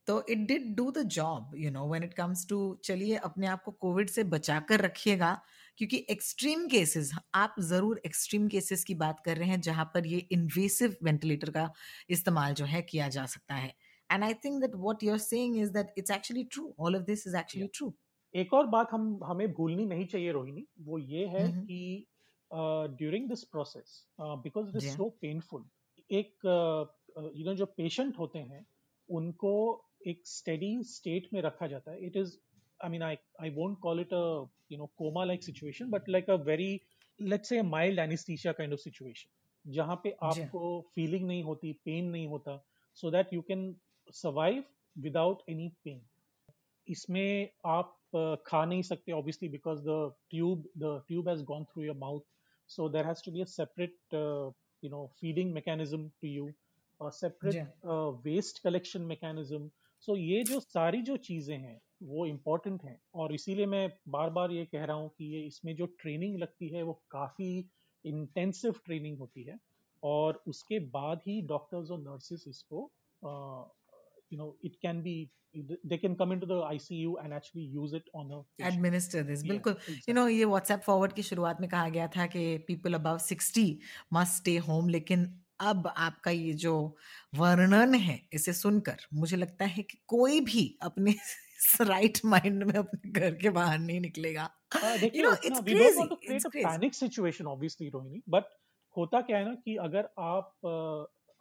तो 0.08 0.24
it 0.30 0.46
did 0.48 0.76
do 0.76 0.90
the 0.92 1.02
job 1.12 1.52
you 1.58 1.72
know 1.72 1.88
when 1.88 2.04
it 2.04 2.14
comes 2.14 2.48
to 2.50 2.58
चलिए 2.84 3.16
अपने 3.24 3.48
आप 3.48 3.64
को 3.64 3.72
कोविड 3.72 4.10
से 4.10 4.24
बचा 4.24 4.60
कर 4.70 4.82
रखिएगा 4.82 5.34
क्योंकि 5.78 6.06
एक्सट्रीम 6.10 6.68
केसेस 6.68 7.12
आप 7.36 7.56
ज़रूर 7.62 8.02
एक्सट्रीम 8.06 8.48
केसेस 8.48 8.84
की 8.84 8.96
बात 8.96 9.20
कर 9.26 9.38
रहे 9.38 9.50
हैं 9.50 9.60
जहाँ 9.62 9.86
पर 9.94 10.08
ये 10.08 10.18
इन्वेसिव 10.32 10.96
वेंटिलेटर 11.04 11.50
का 11.50 11.72
इस्तेमाल 12.10 12.54
जो 12.54 12.66
है 12.66 12.82
किया 12.82 13.08
जा 13.08 13.26
सकता 13.26 13.56
है। 13.56 13.74
And 14.10 14.24
I 14.24 14.34
think 14.46 14.60
that 14.62 14.76
what 14.76 15.04
you 15.04 15.12
are 15.12 15.18
saying 15.20 15.58
is 15.58 15.72
that 15.72 15.94
it's 15.98 16.12
actually 16.12 16.44
true 16.44 16.74
all 16.80 16.96
of 16.96 17.04
this 17.04 17.28
is 17.28 17.38
actually 17.38 17.68
true 17.74 17.94
एक 18.34 18.54
और 18.54 18.68
बात 18.68 18.88
हम 18.92 19.20
हमें 19.24 19.52
भूलनी 19.54 19.86
नहीं 19.86 20.06
चाहिए 20.06 20.32
रोहिणी 20.32 20.66
वो 20.82 20.98
ये 20.98 21.26
है 21.26 21.48
हम्म। 21.48 21.62
कि 21.62 22.08
during 22.98 23.28
this 23.30 23.44
process 23.44 24.04
because 24.20 24.70
it 24.70 24.84
is 24.84 24.96
so 24.98 25.10
painful 25.22 25.66
एक 26.10 26.34
you 26.46 26.52
uh, 26.52 26.94
know 27.18 27.30
you 27.30 27.46
know, 27.46 27.56
जो 27.56 27.66
पेशेंट 27.78 28.18
होते 28.20 28.40
हैं 28.40 28.66
उनको 29.10 29.54
एक 30.02 30.22
स्टेडी 30.28 30.84
स्टेट 30.84 31.28
में 31.34 31.42
रखा 31.42 31.68
जाता 31.68 31.92
है। 31.92 32.06
It 32.06 32.18
is 32.18 32.38
I 32.80 32.90
mean 32.90 33.04
I 33.04 33.18
I 33.42 33.50
won't 33.50 33.78
call 33.80 34.00
it 34.02 34.14
a 34.14 34.24
you 34.72 34.78
know 34.78 34.86
coma 34.98 35.24
like 35.24 35.44
situation 35.44 35.90
but 35.90 36.10
like 36.10 36.30
a 36.30 36.36
very 36.52 36.80
let's 37.20 37.50
say 37.50 37.62
mild 37.62 38.00
anaesthesia 38.00 38.54
kind 38.54 38.74
of 38.74 38.80
situation 38.80 39.72
जहाँ 39.72 40.00
पे 40.04 40.16
आपको 40.24 40.70
फीलिंग 40.96 41.28
नहीं 41.28 41.44
होती 41.44 41.74
पेन 41.86 42.10
नहीं 42.10 42.28
होता 42.28 42.64
so 42.96 43.12
that 43.12 43.34
you 43.34 43.42
can 43.42 43.76
survive 44.14 44.64
without 44.96 45.42
any 45.50 45.70
pain 45.84 46.02
इसमें 46.88 47.50
आप 47.66 47.94
खा 48.48 48.66
नहीं 48.66 48.82
सकते 48.82 49.12
obviously 49.12 49.50
because 49.50 49.82
the 49.82 50.14
tube 50.30 50.70
the 50.78 51.02
tube 51.08 51.30
has 51.30 51.44
gone 51.44 51.64
through 51.64 51.84
your 51.84 51.98
mouth 51.98 52.22
so 52.70 52.88
there 52.90 53.04
has 53.06 53.22
to 53.22 53.32
be 53.32 53.42
a 53.42 53.48
separate 53.48 53.98
uh, 54.14 54.50
you 54.84 54.90
know 54.90 55.10
feeding 55.20 55.54
mechanism 55.54 56.12
to 56.22 56.28
you 56.28 56.54
a 57.02 57.12
separate 57.12 57.54
जी। 57.54 57.62
Mechanism 60.08 60.16
so 60.16 60.28
ये 60.30 60.44
जो 60.44 60.60
सारी 60.60 61.02
जो 61.02 61.18
चीज़ें 61.18 61.58
हैं 61.58 61.82
वो 62.04 62.26
इम्पोर्टेंट 62.26 62.84
हैं 62.84 63.02
और 63.16 63.34
इसीलिए 63.34 63.66
मैं 63.66 63.92
बार 64.08 64.30
बार 64.30 64.52
ये 64.52 64.66
कह 64.66 64.86
रहा 64.86 64.98
हूँ 64.98 65.10
कि 65.10 65.26
ये 65.36 65.42
इसमें 65.48 65.76
जो 65.76 65.86
ट्रेनिंग 65.86 66.40
लगती 66.40 66.68
है 66.68 66.84
वो 66.84 67.04
काफ़ी 67.12 67.70
इंटेंसिव 68.06 68.72
ट्रेनिंग 68.86 69.18
होती 69.18 69.44
है 69.44 69.60
और 70.04 70.44
उसके 70.48 70.80
बाद 70.80 71.22
ही 71.28 71.42
डॉक्टर्स 71.42 71.92
और 71.92 72.00
नर्सेस 72.00 72.46
इसको 72.48 72.92
you 74.34 74.38
know 74.38 74.58
it 74.64 74.76
can 74.82 75.02
be 75.02 75.32
they 75.84 75.98
can 75.98 76.16
come 76.16 76.32
into 76.32 76.46
the 76.46 76.62
ICU 76.62 77.24
and 77.24 77.34
actually 77.34 77.64
use 77.64 77.94
it 77.94 78.04
on 78.14 78.32
a 78.32 78.44
patient. 78.58 78.74
Administer 78.74 79.24
this 79.24 79.40
Yeah, 79.40 79.50
बिल्कुल 79.50 79.74
यू 79.74 79.96
exactly. 79.96 80.16
नो 80.16 80.28
ये 80.28 80.46
व्हाट्सएप 80.46 80.80
फॉरवर्ड 80.80 81.14
की 81.14 81.24
शुरुआत 81.24 81.62
में 81.62 81.70
कहा 81.70 81.90
गया 81.90 82.08
था 82.08 82.26
कि 82.26 82.58
people 82.68 82.94
above 82.94 83.18
60 83.18 83.76
must 84.14 84.38
stay 84.38 84.58
home 84.58 84.90
लेकिन 84.90 85.42
अब 85.60 85.94
आपका 85.98 86.32
ये 86.32 86.54
जो 86.54 86.98
वर्णन 87.36 87.96
है 87.96 88.28
इसे 88.34 88.54
सुनकर 88.54 88.98
मुझे 89.14 89.38
लगता 89.38 89.66
है 89.66 89.84
कि 89.84 89.98
कोई 90.08 90.42
भी 90.42 90.78
अपने 90.82 91.16
राइट 91.82 92.18
माइंड 92.26 92.64
में 92.64 92.74
अपने 92.74 93.12
घर 93.12 93.36
के 93.36 93.50
बाहर 93.50 93.80
नहीं 93.80 94.00
निकलेगा। 94.02 94.50
यू 94.76 94.98
देखिए 94.98 95.22
no 95.24 95.32
it's 95.32 95.60
we 95.60 95.74
don't 95.74 95.98
want 95.98 96.10
crazy 96.10 96.10
to 96.10 96.16
create 96.16 96.36
it's 96.36 96.46
a 96.46 96.50
crazy 96.50 96.68
panic 96.68 96.94
situation 96.94 97.48
obviously 97.48 97.92
Rohini 97.94 98.22
but 98.30 98.44
होता 98.98 99.22
क्या 99.22 99.38
है 99.38 99.46
ना 99.46 99.56
कि 99.56 99.76
अगर 99.76 100.10
आप 100.20 100.54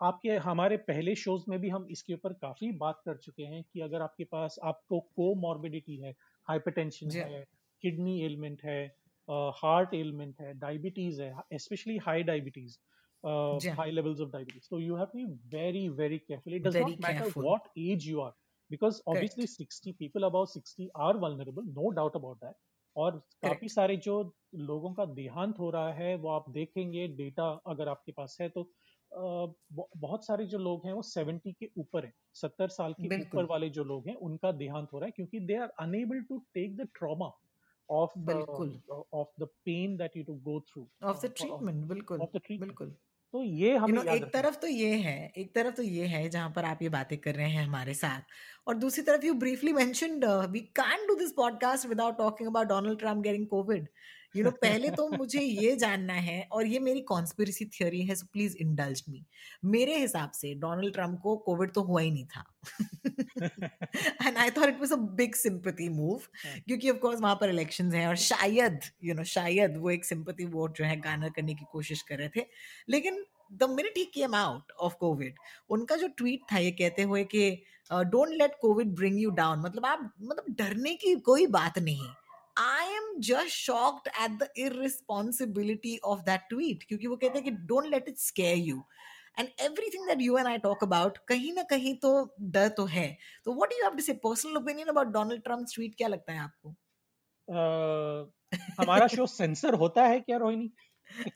आपके 0.02 0.30
हमारे 0.30 0.76
पहले 0.76 1.14
शोज़ 1.14 1.42
में 1.48 1.60
भी 1.60 1.68
हम 1.68 1.86
इसके 1.90 2.14
ऊपर 2.14 2.32
काफ़ी 2.32 2.72
बात 2.72 3.02
कर 3.04 3.16
चुके 3.16 3.42
हैं 3.42 3.62
कि 3.62 3.80
अगर 3.80 4.02
आपके 4.02 4.24
पास 4.24 4.56
आपको 4.64 5.00
को 5.00 5.34
मॉर्बिडिटी 5.34 5.96
है 5.96 6.14
हाइपरटेंशन 6.48 7.10
है 7.10 7.44
किडनी 7.82 8.24
एलिमेंट 8.24 8.62
है 8.64 8.96
हार्ट 9.30 9.94
एलिमेंट 9.94 10.40
है 10.40 10.54
डायबिटीज़ 10.54 11.22
है 11.22 11.58
स्पेशली 11.58 11.96
हाई 11.96 12.22
डायबिटीज़ 12.22 12.78
जी 13.24 13.68
हाई 13.70 13.90
लेवल्स 13.90 14.20
ऑफ़ 14.20 14.30
डायबिटीज़ 14.30 14.68
तो 14.70 14.80
you 14.80 14.96
have 14.96 15.06
to 15.06 15.18
be 15.18 15.24
very 15.56 15.88
very 16.00 16.18
careful 16.18 16.54
it 16.54 16.62
does 16.62 16.76
very 16.76 16.84
not 16.84 17.00
matter 17.00 17.20
careful 17.20 17.44
what 17.44 17.68
age 17.78 18.08
you 18.08 18.20
are 18.20 18.32
because 18.70 18.96
obviously 19.06 19.44
correct 19.46 19.74
60 19.74 19.92
people 19.92 20.24
above 20.24 20.46
60 20.50 20.86
are 20.98 21.12
vulnerable 21.18 21.66
no 21.74 21.90
doubt 21.98 22.16
about 22.16 22.40
that. 22.40 22.56
और 22.96 23.18
काफ़ी 23.42 23.68
सारे 23.68 23.96
जो 23.96 24.14
लोगों 24.54 24.92
का 24.94 25.04
देहांत 25.04 25.58
हो 25.58 25.70
रहा 25.70 25.92
है 25.92 26.14
वो 26.16 26.28
आप 26.28 26.48
देखेंगे 26.50 27.06
डेटा 27.16 27.48
अगर 27.66 27.88
आपके 27.88 28.12
पास 28.12 28.36
है 28.40 28.48
तो 28.48 28.62
बहुत 29.12 30.26
सारे 30.26 30.46
जो 30.46 30.58
लोग 30.58 30.86
हैं 30.86 30.92
वो 30.92 31.02
70 31.02 31.52
के 31.52 31.68
ऊपर 31.78 32.04
है। 32.04 32.12
70 32.34 32.68
साल 32.68 32.94
के 33.02 33.08
ऊपर 33.22 33.44
वाले 33.44 33.68
जो 33.70 33.84
लोग 33.84 34.08
हैं 34.08 34.14
उनका 34.28 34.52
देहांत 34.52 34.92
हो 34.92 34.98
रहा 34.98 35.06
है 35.06 35.10
क्योंकि 35.10 35.40
they 35.40 35.56
are 35.56 35.72
unable 35.80 36.22
to 36.22 36.38
take 36.54 36.76
the 36.76 36.88
trauma 36.94 37.30
of 37.88 38.18
बिल्कुल। 38.18 38.78
Of 39.14 39.40
the 39.40 39.48
pain 39.64 39.96
that 39.96 40.16
you 40.16 40.24
to 40.24 40.34
go 40.44 40.60
through 40.60 40.86
of 41.04 41.26
the 41.26 41.32
treatment 41.36 41.84
बिल्कुल 41.86 42.20
ऑफ़ 42.20 42.30
द 42.30 42.40
ट्रीटमेंट 42.46 42.68
बिल्कुल। 42.68 42.94
तो 43.36 43.42
ये 43.42 43.76
हम 43.76 43.84
हमें 43.84 43.98
know, 43.98 44.12
एक 44.14 44.24
तरफ़ 44.24 44.54
तो 44.56 44.66
ये 44.66 44.92
है 44.96 45.32
एक 45.36 45.54
तरफ़ 45.54 45.74
तो 45.74 45.82
ये 45.82 46.04
है 46.06 46.28
जहाँ 46.28 46.50
पर 46.50 46.64
आप 46.64 46.82
ये 46.82 46.88
बातें 46.88 47.16
कर 47.18 47.34
रहे 47.34 47.48
हैं 47.48 47.64
हमारे 47.64 47.94
साथ 47.94 48.20
और 48.66 48.74
दूसरी 48.74 49.02
तरफ़ 49.04 49.26
you 49.26 49.34
briefly 49.34 49.72
mentioned 49.72 50.24
we 50.50 50.60
can't 50.76 51.06
do 51.08 51.14
this 51.14 51.32
podcast 51.32 51.86
without 51.86 52.16
talking 52.18 52.48
about 52.48 52.66
Donald 52.66 52.98
Trump 52.98 53.22
getting 53.22 53.46
Covid 53.46 53.86
you 54.36 54.44
know 54.44 54.50
पहले 54.62 54.90
तो 54.90 55.08
मुझे 55.08 55.40
ये 55.40 55.74
जानना 55.76 56.12
है 56.12 56.40
और 56.52 56.66
ये 56.66 56.78
मेरी 56.78 57.00
कॉन्स्पिरसी 57.10 57.64
थियोरी 57.74 58.02
है 58.06 58.14
सो 58.14 58.26
प्लीज़ 58.32 58.56
इंडल्ज 58.56 59.02
मी 59.08 59.24
मेरे 59.64 59.96
हिसाब 59.98 60.30
से 60.30 60.54
डोनाल्ड 60.54 60.94
ट्रंप 60.94 61.20
को 61.22 61.36
कोविड 61.46 61.72
तो 61.72 61.82
हुआ 61.82 62.00
ही 62.00 62.10
नहीं 62.10 62.24
था। 62.26 62.44
And 64.26 64.36
I 64.36 64.50
thought 64.50 64.68
it 64.68 64.80
was 64.80 64.92
a 64.92 64.96
big 65.16 65.34
sympathy 65.34 65.88
move 65.88 66.20
क्योंकि 66.66 66.90
ऑफ़ 66.90 66.98
कोर्स 66.98 67.20
वहाँ 67.20 67.34
पर 67.34 67.50
इलेक्शंस 67.50 67.94
हैं 67.94 68.06
और 68.08 68.16
शायद 68.16 68.80
यू 69.04 69.08
you 69.08 69.16
नो 69.16 69.22
know, 69.22 69.32
शायद 69.32 69.76
वो 69.76 69.90
एक 69.90 70.04
सिंपैथी 70.04 70.44
वोट 70.46 70.78
जो 70.78 70.84
है 70.84 70.96
गार्नर 71.00 71.30
करने 71.36 71.54
की 71.54 71.64
कोशिश 71.72 72.02
कर 72.02 72.18
रहे 72.18 72.28
थे। 72.36 72.46
लेकिन 72.88 73.24
द 73.52 73.64
मिनट 73.70 73.96
ही 73.96 74.04
केम 74.14 74.34
आउट 74.34 74.72
ऑफ़ 74.80 74.94
कोविड 75.00 75.34
उनका 75.70 75.96
जो 75.96 76.08
ट्वीट 76.08 76.40
था 76.52 76.58
ये 76.58 76.70
कहते 76.72 77.02
हुए 77.02 77.24
कि 77.24 77.50
don't 77.90 78.28
let 78.32 78.54
Covid 78.60 78.94
bring 78.94 79.20
you 79.20 79.30
down 79.32 79.60
मतलब 79.60 79.86
आप 79.86 80.12
मतलब 80.20 80.54
डरने 80.58 80.94
की 80.94 81.14
कोई 81.26 81.46
बात 81.48 81.78
नहीं। 81.78 82.08
I 82.58 82.86
am 82.94 83.12
just 83.20 83.48
shocked 83.48 84.08
at 84.22 84.30
the 84.30 84.48
irresponsibility 84.56 85.96
of 86.04 86.20
that 86.20 86.40
tweet 86.40 86.84
क्योंकि 86.88 87.06
वो 87.06 87.16
कहते 87.16 87.38
हैं 87.38 87.44
कि 87.44 87.50
don't 87.66 87.86
let 87.86 88.08
it 88.08 88.18
scare 88.18 88.56
you 88.58 88.82
and 89.38 89.48
everything 89.60 90.06
that 90.06 90.20
you 90.20 90.36
and 90.38 90.46
I 90.46 90.58
talk 90.58 90.82
about 90.84 91.18
कहीं 91.28 91.52
ना 91.52 91.62
कहीं 91.62 91.94
तो 91.96 92.12
डर 92.40 92.68
तो 92.68 92.84
है. 92.86 93.06
तो 93.44 93.54
what 93.54 93.70
do 93.70 93.76
you 93.76 93.84
have 93.84 93.94
to 93.96 94.02
say 94.02 94.12
personal 94.24 94.56
opinion 94.56 94.88
about 94.88 95.06
Donald 95.08 95.42
Trump 95.42 95.66
tweet 95.74 95.94
क्या 95.94 96.08
लगता 96.08 96.32
है 96.32 96.38
आपको? 96.38 96.70
अ, 97.48 98.32
हमारा 98.80 99.06
शो 99.06 99.26
सेंसर 99.26 99.74
होता 99.74 100.04
है 100.04 100.20
क्या 100.20 100.36
रोहिणी? 100.36 100.70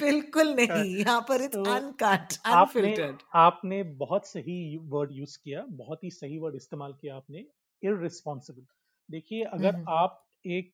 बिल्कुल 0.00 0.48
नहीं. 0.54 0.96
यहाँ 0.98 1.20
पर 1.28 1.42
इट्स 1.42 1.56
अनकट 1.56 2.32
अनफिल्टर्ड 2.46 3.22
आपने 3.36 3.82
बहुत 4.02 4.26
सही 4.26 4.76
वर्ड 4.92 5.10
यूज़ 5.12 5.38
किया 5.44 5.64
बहुत 5.80 6.04
ही 6.04 6.10
सही 6.10 6.38
वर्ड 6.38 6.56
इस्तेमाल 6.56 6.92
किया 6.92 7.16
आपने. 7.16 7.44
इररिस्पॉन्सिबल 7.82 8.66
देखिए 9.08 9.42
अगर 9.52 9.76
आप 9.90 10.24
एक 10.44 10.72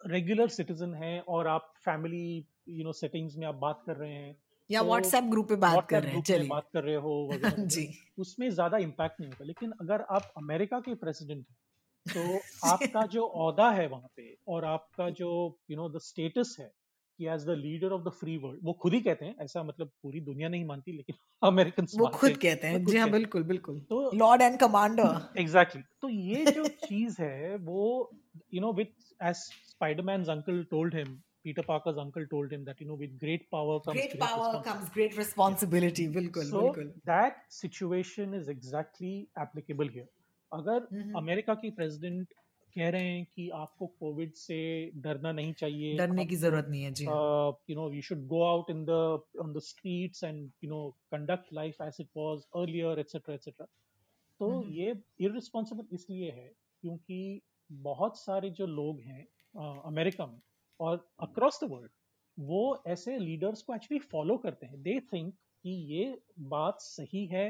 रेगुलर 0.00 0.48
सिटीजन 0.48 0.94
हैं 0.94 1.20
और 1.28 1.46
आप 1.46 1.72
फैमिली 1.84 2.22
यू 2.68 2.84
नो 2.84 2.92
सेटिंग्स 2.92 3.36
में 3.36 3.46
आप 3.46 3.54
बात 3.56 3.82
कर 3.86 3.96
रहे 3.96 4.12
हैं 4.12 4.34
या 4.70 4.80
तो 4.80 4.86
व्हाट्सएप 4.86 5.24
ग्रुप 5.24 5.48
पे 5.48 5.56
बात 5.56 5.86
कर 5.88 6.02
रहे 6.02 6.14
हैं 6.14 6.22
चलिए। 6.22 6.48
बात 6.48 6.68
कर 6.72 6.84
रहे 6.84 6.94
हो 6.96 7.14
वगैरह 7.32 7.66
जी। 7.66 7.86
उसमें 8.18 8.48
ज़्यादा 8.50 8.78
इम्पैक्ट 8.78 9.20
नहीं 9.20 9.30
होता। 9.30 9.44
लेकिन 9.44 9.72
अगर 9.80 10.02
आप 10.10 10.32
अमेरिका 10.36 10.80
के 10.80 10.94
प्रेसिडेंट 10.94 11.46
हैं 11.48 11.56
तो 12.06 12.24
आपका 12.64 13.06
जो 13.06 13.26
औहदा 13.26 13.70
है 13.70 13.86
वहाँ 13.88 14.10
पे 14.16 14.36
और 14.48 14.64
आपका 14.64 15.10
जो। 15.10 15.30
यू 15.70 15.76
नो 15.76 15.88
द 15.88 15.98
स्टेटस 16.00 16.56
है 16.60 16.70
कि 17.20 17.26
as 17.28 17.44
the 17.46 17.54
leader 17.58 17.92
of 17.92 18.02
the 18.02 18.10
free 18.18 18.36
world 18.38 18.60
वो 18.64 18.72
खुद 18.82 18.94
ही 18.94 19.00
कहते 19.00 19.24
हैं 19.24 19.34
ऐसा 19.40 19.62
मतलब 19.62 19.90
पूरी 20.02 20.20
दुनिया 20.28 20.48
नहीं 20.48 20.64
मानती 20.66 20.92
लेकिन 20.92 21.16
अमेरिकन 21.42 21.86
वो 21.94 22.06
खुद 22.14 22.30
हैं। 22.30 22.38
कहते 22.40 22.66
हैं। 22.66 22.84
जी 22.84 22.96
हाँ 22.96 23.10
बिल्कुल 23.10 23.42
बिल्कुल। 23.44 23.80
तो 23.90 23.98
लॉर्ड 24.16 24.42
एंड 24.42 24.58
कमांडर 24.60 25.40
एग्जैक्टली 25.40 25.82
तो 26.02 26.08
ये 26.08 26.44
जो 26.52 26.64
चीज़ 26.84 27.20
है 27.22 27.56
वो 27.64 27.82
you 28.54 28.60
know 28.60 28.72
with 28.74 28.94
as 29.22 29.36
Spiderman's 29.66 30.28
uncle 30.28 30.62
told 30.70 30.94
him 30.94 31.18
Peter 31.44 31.62
Parker's 31.68 31.98
uncle 31.98 32.24
told 32.30 32.52
him 32.52 32.64
that 32.64 32.82
you 32.82 32.88
know 32.88 32.96
with 32.96 33.18
great 33.20 33.46
power 33.52 33.78
comes 33.86 33.96
great 33.96 34.10
great 34.12 34.20
power 34.22 34.46
responsibility 34.48 34.70
comes 34.70 34.90
great 34.94 35.18
responsibility 35.18 36.08
बिल्कुल 36.16 36.50
So 36.50 36.62
बिल्कुल 36.62 36.90
that 37.12 37.38
situation 37.58 38.34
is 38.40 38.50
exactly 38.54 39.14
applicable 39.44 39.92
here. 39.96 40.08
अगर 40.52 40.86
हम्म 40.92 41.18
America 41.18 41.54
की 41.56 41.70
president 41.72 42.34
कह 42.74 42.88
रहे 42.90 43.08
हैं 43.08 43.24
कि 43.34 43.48
आपको 43.54 43.86
Covid 44.00 44.32
से 44.34 44.58
डरना 44.96 45.32
नहीं 45.32 45.52
चाहिए। 45.52 45.96
डरने 45.96 46.24
की 46.26 46.36
ज़रूरत 46.36 46.66
नहीं 46.68 46.82
है 46.82 46.92
जी। 46.92 47.04
You 47.04 47.76
know 47.76 47.90
you 47.92 48.02
should 48.02 48.26
go 48.26 48.42
out 48.44 48.70
in 48.70 48.84
the 48.84 48.98
on 49.40 49.52
the 49.52 49.58
streets 49.68 50.24
and 50.24 50.50
you 50.64 50.70
know 50.70 50.80
conduct 51.10 51.52
life 51.52 51.80
as 51.82 51.96
it 52.00 52.08
was 52.16 52.42
earlier 52.56 52.98
etcetera 52.98 53.34
etcetera 53.34 53.66
तो 54.40 54.50
हम्म 54.50 54.72
ये 54.72 54.94
इररिस्पॉन्सिबल 55.20 55.94
इसलिए 55.94 56.30
है 56.30 56.48
क्योंकि 56.82 57.40
बहुत 57.70 58.18
सारे 58.18 58.50
जो 58.50 58.66
लोग 58.66 59.00
हैं 59.00 59.26
अमेरिका 59.84 60.26
में 60.26 60.40
और 60.80 61.08
अक्रॉस 61.20 61.60
द 61.64 61.70
वर्ल्ड 61.70 61.90
वो 62.38 62.60
ऐसे 62.86 63.18
लीडर्स 63.18 63.62
को 63.62 63.74
एक्चुअली 63.74 63.98
फॉलो 64.12 64.36
करते 64.36 64.66
हैं। 64.66 64.82
दे 64.82 64.98
थिंक 65.12 65.34
कि 65.64 65.70
ये 65.92 66.04
बात 66.54 66.80
सही 66.80 67.26
है 67.26 67.48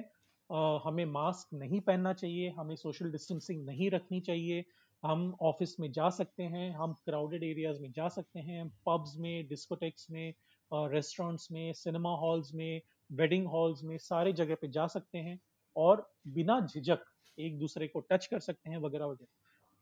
अ, 0.50 0.80
हमें 0.84 1.04
मास्क 1.06 1.54
नहीं 1.54 1.80
पहनना 1.80 2.12
चाहिए 2.12 2.48
हमें 2.50 2.74
सोशल 2.76 3.10
डिस्टेंसिंग 3.12 3.64
नहीं 3.66 3.90
रखनी 3.90 4.20
चाहिए 4.20 4.64
हम 5.02 5.34
ऑफ़िस 5.42 5.74
में 5.80 5.90
जा 5.92 6.08
सकते 6.10 6.42
हैं 6.42 6.70
हम 6.74 6.92
क्राउडेड 7.04 7.44
एरियाज़ 7.44 7.80
में 7.80 7.92
जा 7.92 8.08
सकते 8.08 8.40
हैं 8.40 8.68
पब्स 8.86 9.16
में 9.18 9.48
डिस्कोटेक्स 9.48 10.10
में 10.10 10.34
रेस्टोरेंट्स 10.72 11.50
में 11.52 11.72
सिनेमा 11.72 12.14
हॉल्स 12.16 12.54
में 12.54 12.80
वेडिंग 13.10 13.46
हॉल्स 13.46 13.82
में 13.84 13.96
सारे 13.98 14.32
जगह 14.32 14.54
पे 14.54 14.68
जा 14.68 14.86
सकते 14.86 15.18
हैं 15.18 15.38
और 15.76 16.10
बिना 16.28 16.60
झिझक 16.66 17.04
एक 17.38 17.58
दूसरे 17.58 17.88
को 17.88 18.00
टच 18.00 18.26
कर 18.26 18.40
सकते 18.40 18.70
हैं 18.70 18.78
वगैरह 18.78 19.06
वगैरह। 19.06 19.28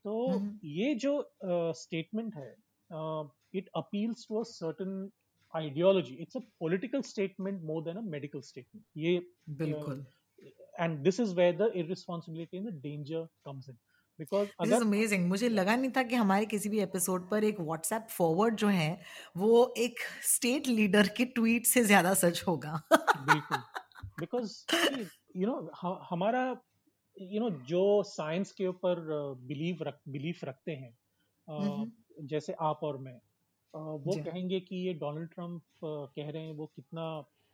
तो 0.04 0.28
हम्म। 0.28 0.58
ये 0.64 0.94
जो 0.94 1.12
स्टेटमेंट 1.74 2.34
uh, 2.34 2.40
है 2.40 2.56
it 3.54 3.68
appeals 3.76 4.26
to 4.28 4.38
a 4.38 4.42
certain 4.42 5.10
ideology 5.54 6.14
it's 6.14 6.36
a 6.36 6.40
political 6.60 7.02
statement 7.02 7.62
more 7.62 7.82
than 7.84 7.96
a 7.96 8.00
medical 8.00 8.40
statement 8.40 8.84
ये 8.96 9.18
बिल्कुल। 9.58 10.04
And 10.80 10.98
this 10.98 11.20
is 11.20 11.34
where 11.34 11.56
the 11.56 11.70
irresponsibility 11.76 12.56
and 12.56 12.70
the 12.70 12.74
danger 12.82 13.26
comes 13.44 13.68
in 13.68 13.78
because 14.18 14.48
अगर 14.60 14.82
अमेजिंग 14.82 15.26
मुझे 15.28 15.48
लगा 15.48 15.76
नहीं 15.76 15.90
था 15.96 16.02
कि 16.02 16.14
हमारे 16.14 16.46
किसी 16.46 16.68
भी 16.68 16.80
एपिसोड 16.80 17.28
पर 17.30 17.44
एक 17.44 17.60
व्हाट्सएप 17.60 18.06
फॉरवर्ड 18.10 18.56
जो 18.56 18.68
है 18.68 18.90
वो 19.36 19.74
एक 19.78 20.00
स्टेट 20.26 20.66
लीडर 20.68 21.08
के 21.16 21.24
ट्वीट 21.24 21.66
से 21.66 21.84
ज़्यादा 21.84 22.14
सच 22.14 22.42
होगा। 22.48 22.80
बिल्कुल। 23.18 23.62
बिकॉज़ 24.18 24.54
यू 25.36 25.46
नो 25.46 25.96
हमारा 26.10 26.42
यू 27.16 27.40
नो 27.40 27.50
जो 27.66 27.82
साइंस 28.04 28.52
के 28.52 28.66
ऊपर 28.66 29.00
बिलीव 29.46 29.82
रख 29.82 30.00
बिलीफ 30.08 30.44
रखते 30.44 30.72
हैं 30.72 30.96
हम्म 31.48 32.26
जैसे 32.26 32.52
आप 32.62 32.80
और 32.82 32.98
मैं 32.98 33.18
वो 34.04 34.16
कहेंगे 34.24 34.60
कि 34.60 34.76
ये 34.86 34.92
डोनाल्ड 34.94 35.30
ट्रंप 35.30 35.62
कह 35.84 36.30
रहे 36.30 36.42
हैं 36.42 36.52
वो 36.52 36.66
कितना 36.76 37.04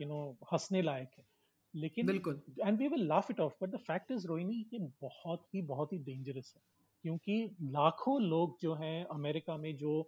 यू 0.00 0.09
नो 0.09 0.21
हंसने 0.52 0.83
लायक 0.83 1.11
है। 1.18 1.25
लेकिन 1.74 2.06
बिल्कुल। 2.06 2.40
And 2.60 2.78
we 2.78 2.88
will 2.88 3.06
laugh 3.06 3.30
it 3.30 3.40
off 3.40 3.54
but 3.62 3.70
the 3.70 3.76
fact 3.76 4.10
is 4.10 4.26
Rohini 4.26 4.64
ये 4.72 4.78
बहुत 5.02 5.46
ही 5.54 5.62
बहुत 5.62 5.92
ही 5.92 5.98
डेंजरस 5.98 6.52
है। 6.56 6.62
क्योंकि 7.04 7.56
लाखों 7.62 8.20
लोग 8.22 8.56
जो 8.60 8.74
हैं 8.74 9.04
अमेरिका 9.04 9.56
में 9.56 9.76
जो 9.76 9.98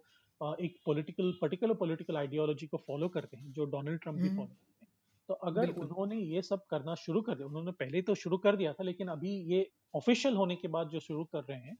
एक 0.41 0.77
पॉलिटिकल 0.85 1.31
पर्टिकुलर 1.41 1.73
पॉलिटिकल 1.73 2.17
आइडियोलॉजी 2.17 2.67
को 2.67 2.77
फॉलो 2.77 3.07
करते 3.09 3.37
हैं 3.37 3.51
जो 3.51 3.65
डोनाल्ड 3.65 4.01
ट्रंप 4.01 4.15
भी 4.15 4.29
फॉलो 4.29 4.41
हम्म। 4.41 4.47
करते 4.47 4.85
हैं 4.85 4.91
तो 5.29 5.33
अगर 5.33 5.69
उन्होंने 5.69 6.15
ये 6.15 6.41
सब 6.41 6.65
करना 6.65 6.95
शुरू 6.95 7.21
कर 7.21 7.35
दिया 7.35 7.47
उन्होंने 7.47 7.71
पहले 7.71 8.01
तो 8.01 8.15
शुरू 8.15 8.37
कर 8.37 8.55
दिया 8.55 8.73
था 8.73 8.83
लेकिन 8.83 9.07
अभी 9.07 9.31
ये 9.53 9.69
ऑफिशियल 9.93 10.35
होने 10.35 10.55
के 10.55 10.67
बाद 10.67 10.89
जो 10.89 10.99
शुरू 10.99 11.23
कर 11.35 11.43
रहे 11.43 11.59
हैं 11.59 11.77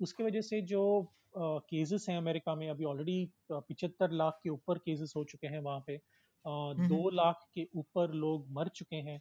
उसके 0.00 0.24
वजह 0.24 0.40
से 0.40 0.60
जो 0.62 0.82
केसेस 1.36 2.06
हैं 2.08 2.16
अमेरिका 2.16 2.54
में 2.54 2.68
अभी 2.70 2.84
ऑलरेडी 2.84 3.32
पिछहत्तर 3.52 4.10
लाख 4.12 4.40
के 4.42 4.50
ऊपर 4.50 4.78
केसेस 4.78 5.12
हो 5.16 5.24
चुके 5.24 5.46
हैं 5.46 5.60
वहाँ 5.60 5.84
पे 5.86 6.00
दो 6.46 7.08
लाख 7.10 7.46
के 7.54 7.66
ऊपर 7.76 8.12
लोग 8.14 8.46
मर 8.50 8.68
चुके 8.68 8.96
हैं। 8.96 9.20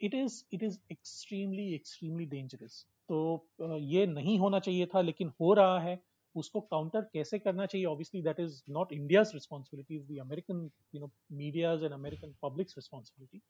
It 0.00 0.14
is 0.14 0.42
it 0.52 0.62
is 0.62 0.78
extremely 0.92 1.72
extremely 1.74 2.26
dangerous 2.26 2.84
तो 3.08 3.48
ये 3.92 4.06
नहीं 4.06 4.38
होना 4.38 4.58
चाहिए 4.58 4.86
था 4.86 5.00
लेकिन 5.00 5.32
हो 5.40 5.52
रहा 5.54 5.80
है। 5.80 6.02
उसको 6.34 6.60
काउंटर 6.60 7.00
कैसे 7.12 7.38
करना 7.38 7.66
चाहिए? 7.66 7.86
Obviously 7.86 8.22
that 8.22 8.40
is 8.40 8.62
not 8.70 8.92
India's 8.92 9.30
responsibility 9.34 9.96
is 9.96 10.06
the 10.12 10.18
American 10.20 10.70
you 10.94 11.00
know 11.00 11.10
media's 11.32 11.84
and 11.84 11.92
American 11.92 12.34
public's 12.42 12.74
responsibility 12.78 13.42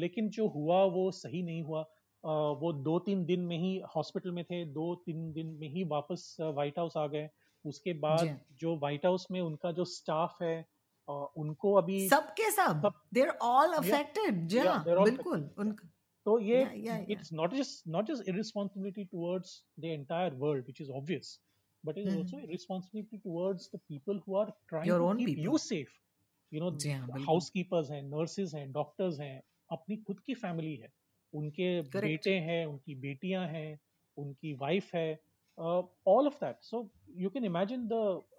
लेकिन 0.00 0.28
जो 0.30 0.46
हुआ 0.48 0.82
वो 0.84 1.10
सही 1.12 1.42
नहीं 1.42 1.62
हुआ। 1.62 1.82
uh, 1.82 2.52
वो 2.60 2.72
दो 2.84 2.98
तीन 2.98 3.24
दिन 3.24 3.40
में 3.40 3.58
ही 3.58 3.78
हॉस्पिटल 3.96 4.30
में 4.30 4.44
थे 4.44 4.64
दो 4.64 4.94
तीन 5.06 5.32
दिन 5.32 5.46
में 5.60 5.68
ही 5.68 5.84
वापस 5.84 6.36
व्हाइट 6.40 6.78
हाउस 6.78 6.96
आ 6.96 7.06
गए। 7.06 7.28
उसके 7.64 7.92
बाद 8.00 8.38
जो 8.60 8.76
व्हाइट 8.76 9.04
हाउस 9.06 9.26
में 9.30 9.40
उनका 9.40 9.72
जो 9.72 9.84
स्टाफ 9.84 10.42
है 10.42 10.56
उनको 11.08 11.72
अभी 11.74 12.08
सबके 12.08 12.50
सब। 12.50 12.90
दे 13.14 13.26
ऑल 13.42 13.72
अफेक्टेड 13.72 14.48
बिल्कुल 15.02 15.48
तो 16.26 16.38
ये 16.40 16.62
it's 17.10 17.32
not 17.32 17.54
just 17.54 17.86
not 17.88 18.06
just 18.06 18.28
irresponsibility 18.28 19.04
towards 19.04 19.62
the 19.80 19.84
entire 19.84 20.34
world 20.38 20.64
which 20.64 20.80
is 20.80 20.90
obvious 20.92 21.38
but 21.84 21.98
it 21.98 22.06
is 22.06 22.16
also 22.16 22.38
irresponsibility 22.38 23.18
towards 23.18 23.70
the 23.74 23.78
people 23.88 24.20
who 24.28 24.36
are 24.36 24.50
trying 24.68 24.92
to 24.92 25.14
keep 25.14 25.38
you 25.38 25.58
safe 25.58 25.92
you 26.52 26.60
know 26.60 26.70
housekeepers 27.26 27.90
हैं 27.90 28.02
nurses 28.02 28.54
हैं 28.54 28.70
doctors 28.72 29.20
हैं 29.20 29.42
अपनी 29.70 29.96
खुद 29.96 30.20
की 30.26 30.34
family 30.34 30.74
है। 30.76 30.92
उनके 31.32 31.70
बेटे 31.94 32.34
हैं 32.40 32.64
उनकी 32.66 32.94
बेटियाँ 33.00 33.46
हैं 33.48 33.78
उनकी 34.16 34.52
वाइफ 34.60 34.94
है 34.94 35.08
all 36.08 36.26
of 36.26 36.34
that 36.44 36.62
so 36.62 36.88
you 37.16 37.30
can 37.30 37.44
imagine 37.44 37.86
the 37.86 37.92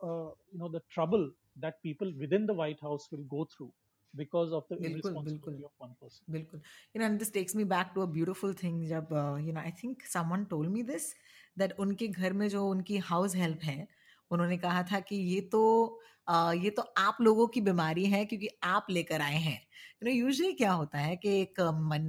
you 0.03 0.59
know 0.59 0.69
the 0.69 0.81
trouble 0.89 1.31
that 1.61 1.81
people 1.83 2.11
within 2.19 2.45
the 2.45 2.53
white 2.53 2.79
house 2.81 3.07
will 3.11 3.23
go 3.23 3.45
through 3.45 3.71
because 4.15 4.51
of 4.51 4.63
the 4.69 4.77
irresponsibility 4.77 5.63
of 5.63 5.71
one 5.77 5.95
person. 6.01 6.25
Bilkul. 6.31 6.61
You 6.93 7.01
know, 7.01 7.05
and 7.05 7.19
this 7.19 7.29
takes 7.29 7.55
me 7.55 7.63
back 7.63 7.93
to 7.93 8.01
a 8.01 8.07
beautiful 8.07 8.53
thing. 8.53 8.87
Jab, 8.87 9.11
uh, 9.11 9.35
you 9.35 9.53
know, 9.53 9.59
I 9.59 9.71
think 9.71 10.05
someone 10.05 10.45
told 10.45 10.71
me 10.71 10.81
this 10.81 11.13
that 11.57 11.77
उनके 11.79 12.07
घर 12.07 12.33
में 12.33 12.49
जो 12.49 12.67
उनकी 12.67 12.99
house 12.99 13.35
help 13.35 13.63
है 13.63 13.87
उन्होंने 14.31 14.57
कहा 14.57 14.83
था 14.83 14.99
कि 14.99 15.15
ये 15.15 15.41
तो 15.41 15.99
uh, 16.29 16.63
ये 16.63 16.69
तो 16.69 16.81
आप 16.97 17.17
लोगों 17.21 17.47
की 17.47 17.61
बीमारी 17.61 18.05
है 18.05 18.25
क्योंकि 18.25 18.47
आप 18.63 18.87
लेकर 18.89 19.21
आए 19.21 19.37
हैं 19.37 19.66
यू 20.03 20.09
नो 20.09 20.11
यूजुअली 20.11 20.53
क्या 20.53 20.71
होता 20.71 20.99
है 20.99 21.15
कि 21.15 21.29
एक 21.41 21.61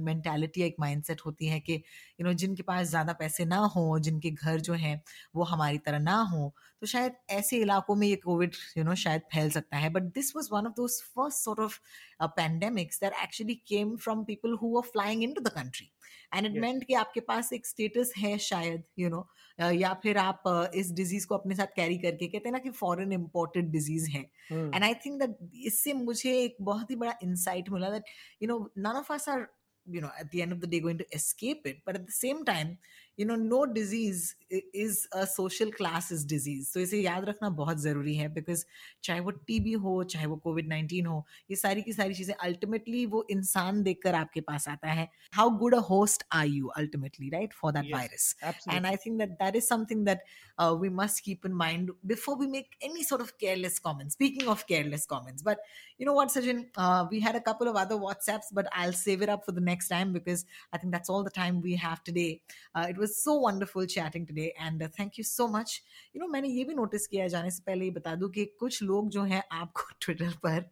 मेंटालिटी 0.03 0.61
एक 0.61 0.75
माइंडसेट 0.79 1.21
होती 1.25 1.47
है 1.47 1.59
कि 1.59 1.73
यू 1.73 2.25
नो 2.25 2.33
जिनके 2.35 2.63
पास 2.63 2.87
ज़्यादा 2.87 3.13
पैसे 3.13 3.45
ना 3.45 3.57
हो 3.75 3.99
जिनके 3.99 4.31
घर 4.31 4.59
जो 4.61 4.73
हैं 4.75 5.01
वो 5.35 5.43
हमारी 5.45 5.77
तरह 5.77 5.99
ना 5.99 6.15
हो 6.31 6.53
तो 6.81 6.87
शायद 6.87 7.13
ऐसे 7.31 7.57
इलाकों 7.57 7.95
में 7.95 8.07
ये 8.07 8.15
कोविड 8.15 8.55
यू 8.77 8.83
नो 8.83 8.95
शायद 8.95 9.21
फैल 9.33 9.49
सकता 9.51 9.77
है। 9.77 9.89
But 9.89 10.03
this 10.15 10.35
was 10.35 10.49
one 10.51 10.67
of 10.67 10.73
those 10.73 11.01
first 11.15 11.43
sort 11.43 11.59
of 11.59 11.79
pandemics 12.21 12.99
that 13.01 13.13
actually 13.23 13.55
came 13.67 13.95
from 13.97 14.23
people 14.23 14.57
who 14.61 14.77
are 14.77 14.89
flying 14.91 15.23
in 15.23 15.33
to 15.33 15.41
the 15.41 15.49
country 15.49 15.89
and 16.35 16.45
it 16.45 16.57
meant 16.57 16.83
कि 16.83 16.93
आपके 16.93 17.19
पास 17.19 17.51
एक 17.53 17.65
स्टेटस 17.67 18.13
है 18.17 18.37
शायद 18.39 18.83
यू 18.99 19.07
you 19.07 19.13
नो 19.13 19.17
know, 19.17 19.71
या 19.73 19.93
फिर 20.03 20.17
आप 20.17 20.43
इस 20.75 20.91
डिज़ीज़ 20.91 21.25
को 21.27 21.35
अपने 21.35 21.55
साथ 21.55 21.67
कैरी 21.75 21.97
करके 21.97 22.27
कहते 22.27 22.49
हैं 22.49 22.51
ना 22.53 22.59
कि 22.59 22.69
फॉरेन 22.71 23.11
इम्पोर्टेड 23.13 23.69
डिज़ीज़ 23.71 24.09
है। 24.09 24.21
एंड 24.73 24.83
आई 24.83 24.93
थिंक 25.05 25.19
दैट 25.21 25.37
इससे 25.65 25.93
मुझे 25.93 26.37
एक 26.43 26.55
बहुत 26.61 26.91
ही 26.91 26.95
बड़ा 26.95 27.13
insight 27.23 27.58
Mula, 27.67 27.91
that, 27.91 28.03
you 28.39 28.47
know, 28.47 28.69
none 28.75 28.95
of 28.95 29.09
us 29.11 29.27
are, 29.27 29.49
you 29.89 29.99
know, 29.99 30.11
at 30.19 30.29
the 30.31 30.41
end 30.41 30.51
of 30.51 30.61
the 30.61 30.67
day 30.67 30.79
going 30.79 30.99
to 30.99 31.05
escape 31.11 31.65
it. 31.65 31.79
But 31.85 31.95
at 31.95 32.05
the 32.05 32.11
same 32.11 32.45
time, 32.45 32.77
you 33.18 33.24
know 33.26 33.36
no 33.36 33.64
disease 33.66 34.34
is 34.82 35.06
a 35.12 35.26
social 35.26 35.70
classes 35.70 36.24
disease 36.24 36.70
so 36.72 36.80
इसे 36.80 37.00
याद 37.00 37.24
रखना 37.28 37.48
बहुत 37.60 37.78
ज़रूरी 37.80 38.14
है 38.16 38.32
because 38.34 38.64
चाहे 39.04 39.20
वो 39.20 39.30
TB 39.48 39.72
हो 39.84 39.92
चाहे 40.14 40.26
वो 40.26 40.36
कोविड 40.44 40.68
नाइन्टीन 40.68 41.06
हो 41.06 41.24
ये 41.50 41.56
सारी 41.56 41.82
की 41.82 41.92
सारी 41.92 42.14
चीज़ें 42.14 42.34
अल्टीमेटली 42.34 43.04
वो 43.14 43.26
इंसान 43.30 43.82
देखकर 43.82 44.14
आपके 44.14 44.40
पास 44.50 44.68
आता 44.68 44.92
है 44.92 45.08
how 45.34 45.50
good 45.58 45.74
a 45.74 45.80
host 45.90 46.24
are 46.32 46.46
you 46.46 46.68
ultimately 46.82 47.28
right 47.34 47.52
for 47.60 47.72
that 47.72 47.92
virus 47.94 48.34
and 48.44 48.86
I 48.86 48.96
think 49.06 49.18
that 49.18 49.30
that 49.42 49.56
is 49.56 49.68
something 49.68 50.04
that 50.06 50.24
we 50.80 50.88
must 50.88 51.22
keep 51.22 51.44
in 51.44 51.54
mind 51.60 51.90
before 52.06 52.36
we 52.36 52.46
make 52.46 52.76
any 52.82 53.02
sort 53.06 53.20
of 53.20 53.36
careless 53.38 53.78
comments. 53.78 54.14
Speaking 54.14 54.48
of 54.48 54.66
careless 54.66 55.06
comments, 55.06 55.42
but 55.42 55.58
you 55.98 56.06
know 56.06 56.12
what, 56.12 56.28
Sajin, 56.28 56.66
uh, 56.76 57.06
we 57.10 57.20
had 57.20 57.36
a 57.36 57.40
couple 57.40 57.68
of 57.68 57.76
other 57.76 57.96
WhatsApps, 57.96 58.52
but 58.52 58.68
I'll 58.72 58.92
save 58.92 59.22
it 59.22 59.28
up 59.28 59.44
for 59.44 59.52
the 59.52 59.60
next 59.60 59.88
time 59.88 60.12
because 60.12 60.44
I 60.72 60.78
think 60.78 60.92
that's 60.92 61.10
all 61.10 61.24
the 61.24 61.30
time 61.30 61.60
we 61.60 61.74
have 61.76 62.04
today. 62.04 62.40
Uh, 62.74 62.86
it 62.88 62.96
was 62.96 63.07
was 63.09 63.23
so 63.23 63.35
wonderful 63.35 63.85
chatting 63.85 64.25
today 64.25 64.53
and 64.59 64.83
uh, 64.83 64.87
thank 64.97 65.17
you 65.17 65.23
so 65.23 65.47
much 65.47 65.83
you 66.13 66.21
know 66.21 66.31
मैंने 66.31 66.47
ये 66.47 66.63
भी 66.63 66.73
notice 66.73 67.07
किया 67.07 67.27
जाने 67.27 67.51
से 67.51 67.63
पहले 67.65 67.85
ही 67.85 67.91
बता 67.91 68.15
दूँ 68.15 68.29
कि 68.29 68.45
कुछ 68.59 68.83
लोग 68.83 69.09
जो 69.09 69.23
हैं 69.23 69.43
आपको 69.51 69.81
ट्विटर 70.01 70.29
पर 70.29 70.69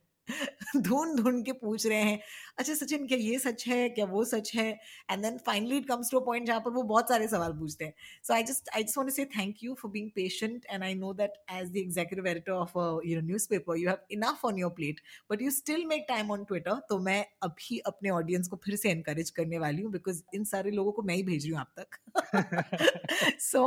ढूंढ 0.77 1.19
ढूंढ 1.19 1.43
के 1.45 1.51
पूछ 1.53 1.85
रहे 1.87 2.01
हैं 2.01 2.19
अच्छा 2.57 2.73
सचिन, 2.73 3.05
क्या 3.07 3.17
ये 3.17 3.37
सच 3.39 3.67
है? 3.67 3.87
क्या 3.89 4.05
वो 4.05 4.23
सच 4.25 4.51
है? 4.55 4.69
And 5.11 5.21
then 5.23 5.37
finally 5.45 5.77
it 5.77 5.87
comes 5.87 6.11
to 6.11 6.19
a 6.19 6.23
point 6.25 6.47
जहाँ 6.47 6.59
पर 6.61 6.71
वो 6.71 6.83
बहुत 6.83 7.09
सारे 7.09 7.27
सवाल 7.27 7.53
पूछते 7.59 7.85
हैं। 7.85 7.93
So 8.23 8.33
I 8.33 8.43
just 8.43 8.69
I 8.75 8.83
just 8.83 8.97
want 8.97 9.09
say 9.11 9.25
thank 9.37 9.63
you 9.63 9.73
for 9.81 9.91
being 9.91 10.09
patient 10.15 10.65
and 10.69 10.83
I 10.83 10.93
know 10.95 11.13
that 11.13 11.33
as 11.51 11.69
the 11.71 11.77
executive 11.77 12.27
editor 12.27 12.51
of 12.51 12.77
you 13.07 13.19
know 13.19 13.25
newspaper 13.27 13.77
you 13.77 13.89
have 13.89 13.97
enough 14.11 14.45
on 14.45 14.57
your 14.59 14.71
plate 14.71 15.01
but 15.31 15.41
you 15.41 15.51
still 15.51 15.85
make 15.85 16.05
time 16.09 16.31
on 16.31 16.43
Twitter 16.43 16.79
तो 16.89 16.99
मैं 16.99 17.25
अभी 17.43 17.79
अपने 17.87 18.09
audience 18.09 18.47
को 18.47 18.59
फिर 18.65 18.75
से 18.75 18.89
encourage 18.89 19.29
करने 19.31 19.59
वाली 19.59 19.81
हूँ 19.81 19.91
बिकॉज़ 19.91 20.21
इन 20.35 20.43
सारे 20.45 20.71
लोगों 20.71 20.91
को 20.91 21.01
मैं 21.01 21.15
ही 21.15 21.23
भेज 21.23 21.43
रही 21.43 21.51
हूँ 21.51 21.59
आप 21.59 21.73
तक। 21.79 23.37
So 23.41 23.63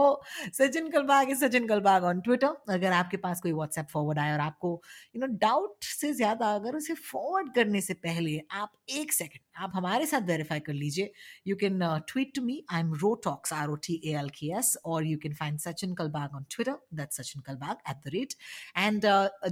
Sachin 0.55 0.89
Kalbag 0.91 1.31
is 1.31 1.45
Sachin 1.45 1.67
Kalbag 1.69 2.05
on 2.05 2.21
Twitter 2.21 2.57
अगर 2.71 2.93
आपके 2.93 3.17
पास 3.17 3.41
कोई 3.41 3.53
व्हाट्सएप 3.53 3.87
फॉरवर्ड 3.93 4.19
आए 4.19 4.33
और 4.33 4.41
आपको 4.41 4.81
यू 5.17 5.21
नो 5.21 5.27
डाउट 5.39 5.85
से 5.85 6.13
ज़्यादा 6.13 6.50
अगर 6.53 6.77
उसे 6.77 6.95
फॉरवर्ड 6.95 7.55
करने 7.55 7.81
से 7.81 7.95
पहले 7.97 8.41
आप 8.53 8.73
एक 8.91 9.13
सेकंड 9.13 9.41
आप 9.57 9.73
हमारे 9.75 10.07
साथ 10.07 10.21
वेरीफाई 10.27 10.61
कर 10.61 10.73
लीजिए। 10.73 11.13
You 11.47 11.57
can 11.57 11.81
tweet 12.09 12.35
to 12.35 12.43
me 12.43 12.63
I 12.73 12.81
am 12.81 12.93
Ro 12.95 13.15
talks 13.25 13.53
R 13.53 13.69
O 13.71 13.75
T 13.87 14.01
A 14.05 14.15
L 14.19 14.29
K 14.39 14.47
S 14.59 14.77
और 14.85 15.07
you 15.07 15.19
can 15.23 15.35
find 15.35 15.59
Sachin 15.59 15.95
Kalbag 15.95 16.35
on 16.37 16.45
Twitter 16.51 16.77
that 16.95 17.13
Sachin 17.13 17.43
Kalbag 17.47 17.91
at 17.91 17.97
the 18.05 18.15
rate 18.15 18.35
and 18.77 19.07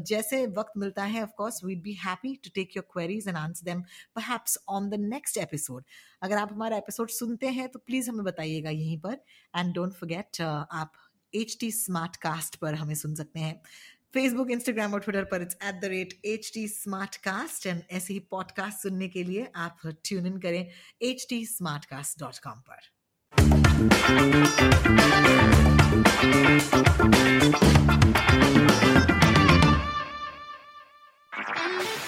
जैसे 0.08 0.44
वक्त 0.58 0.78
मिलता 0.78 1.04
है 1.06 1.22
of 1.22 1.32
course 1.38 1.61
we'd 1.64 1.82
be 1.82 1.92
happy 2.04 2.34
to 2.44 2.50
take 2.54 2.76
your 2.76 2.88
queries 2.92 3.28
and 3.28 3.37
answer 3.37 3.64
them 3.64 3.82
perhaps 4.16 4.58
on 4.68 4.88
the 4.90 5.00
next 5.08 5.38
episode 5.38 5.84
अगर 6.22 6.37
आप 6.37 6.52
हमारा 6.52 6.76
episode 6.76 7.11
सुनते 7.11 7.48
हैं 7.50 7.68
तो 7.68 7.78
प्लीज़ 7.78 8.11
हमें 8.11 8.24
बताइएगा 8.24 8.70
यहीं 8.70 8.98
पर। 9.00 9.20
एंड 9.56 9.74
डोंट 9.74 9.92
फॉरगेट 9.94 10.40
आप 10.40 10.92
एच 11.32 11.56
टी 11.61 11.70
स्मार्ट 11.72 12.16
कास्ट 12.16 12.56
पर 12.56 12.74
हमें 12.74 12.94
सुन 12.94 13.14
सकते 13.14 13.40
हैं। 13.40 13.61
फेसबुक 14.14 14.51
इंस्टाग्राम 14.51 14.94
और 14.94 15.01
ट्विटर 15.01 15.25
पर 15.25 15.42
it's 15.42 15.57
at 15.64 15.81
the 15.81 15.85
rate 15.85 16.21
H 16.25 16.51
T 16.55 16.68
smartcast 17.16 17.66
and 17.66 17.83
ऐसे 17.92 18.12
ही 18.12 18.21
पॉडकास्ट 18.21 18.79
सुनने 18.79 19.09
के 19.09 19.25
लिए 19.25 19.49
आप 19.57 19.79
ट्यून 19.87 20.27
इन 20.27 20.38
करें 20.38 20.66
H 21.03 21.27
T 21.31 21.47
smartcast 21.85 22.21
dot 22.21 22.38
com 22.38 22.61
पर। 22.61 22.87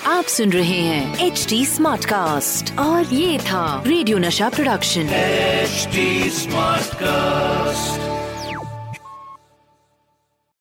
आप 0.06 0.24
सुन 0.24 0.52
रहे 0.52 0.80
हैं 0.80 1.26
एच 1.26 1.46
टी 1.48 1.66
स्मार्ट 1.66 2.04
कास्ट 2.04 2.78
और 2.78 3.14
ये 3.14 3.38
था 3.38 3.82
रेडियो 3.86 4.18
नशा 4.18 4.48
प्रोडक्शन 4.48 5.00
एच 5.00 5.88
स्मार्ट 6.34 6.94
कास्ट 6.94 8.19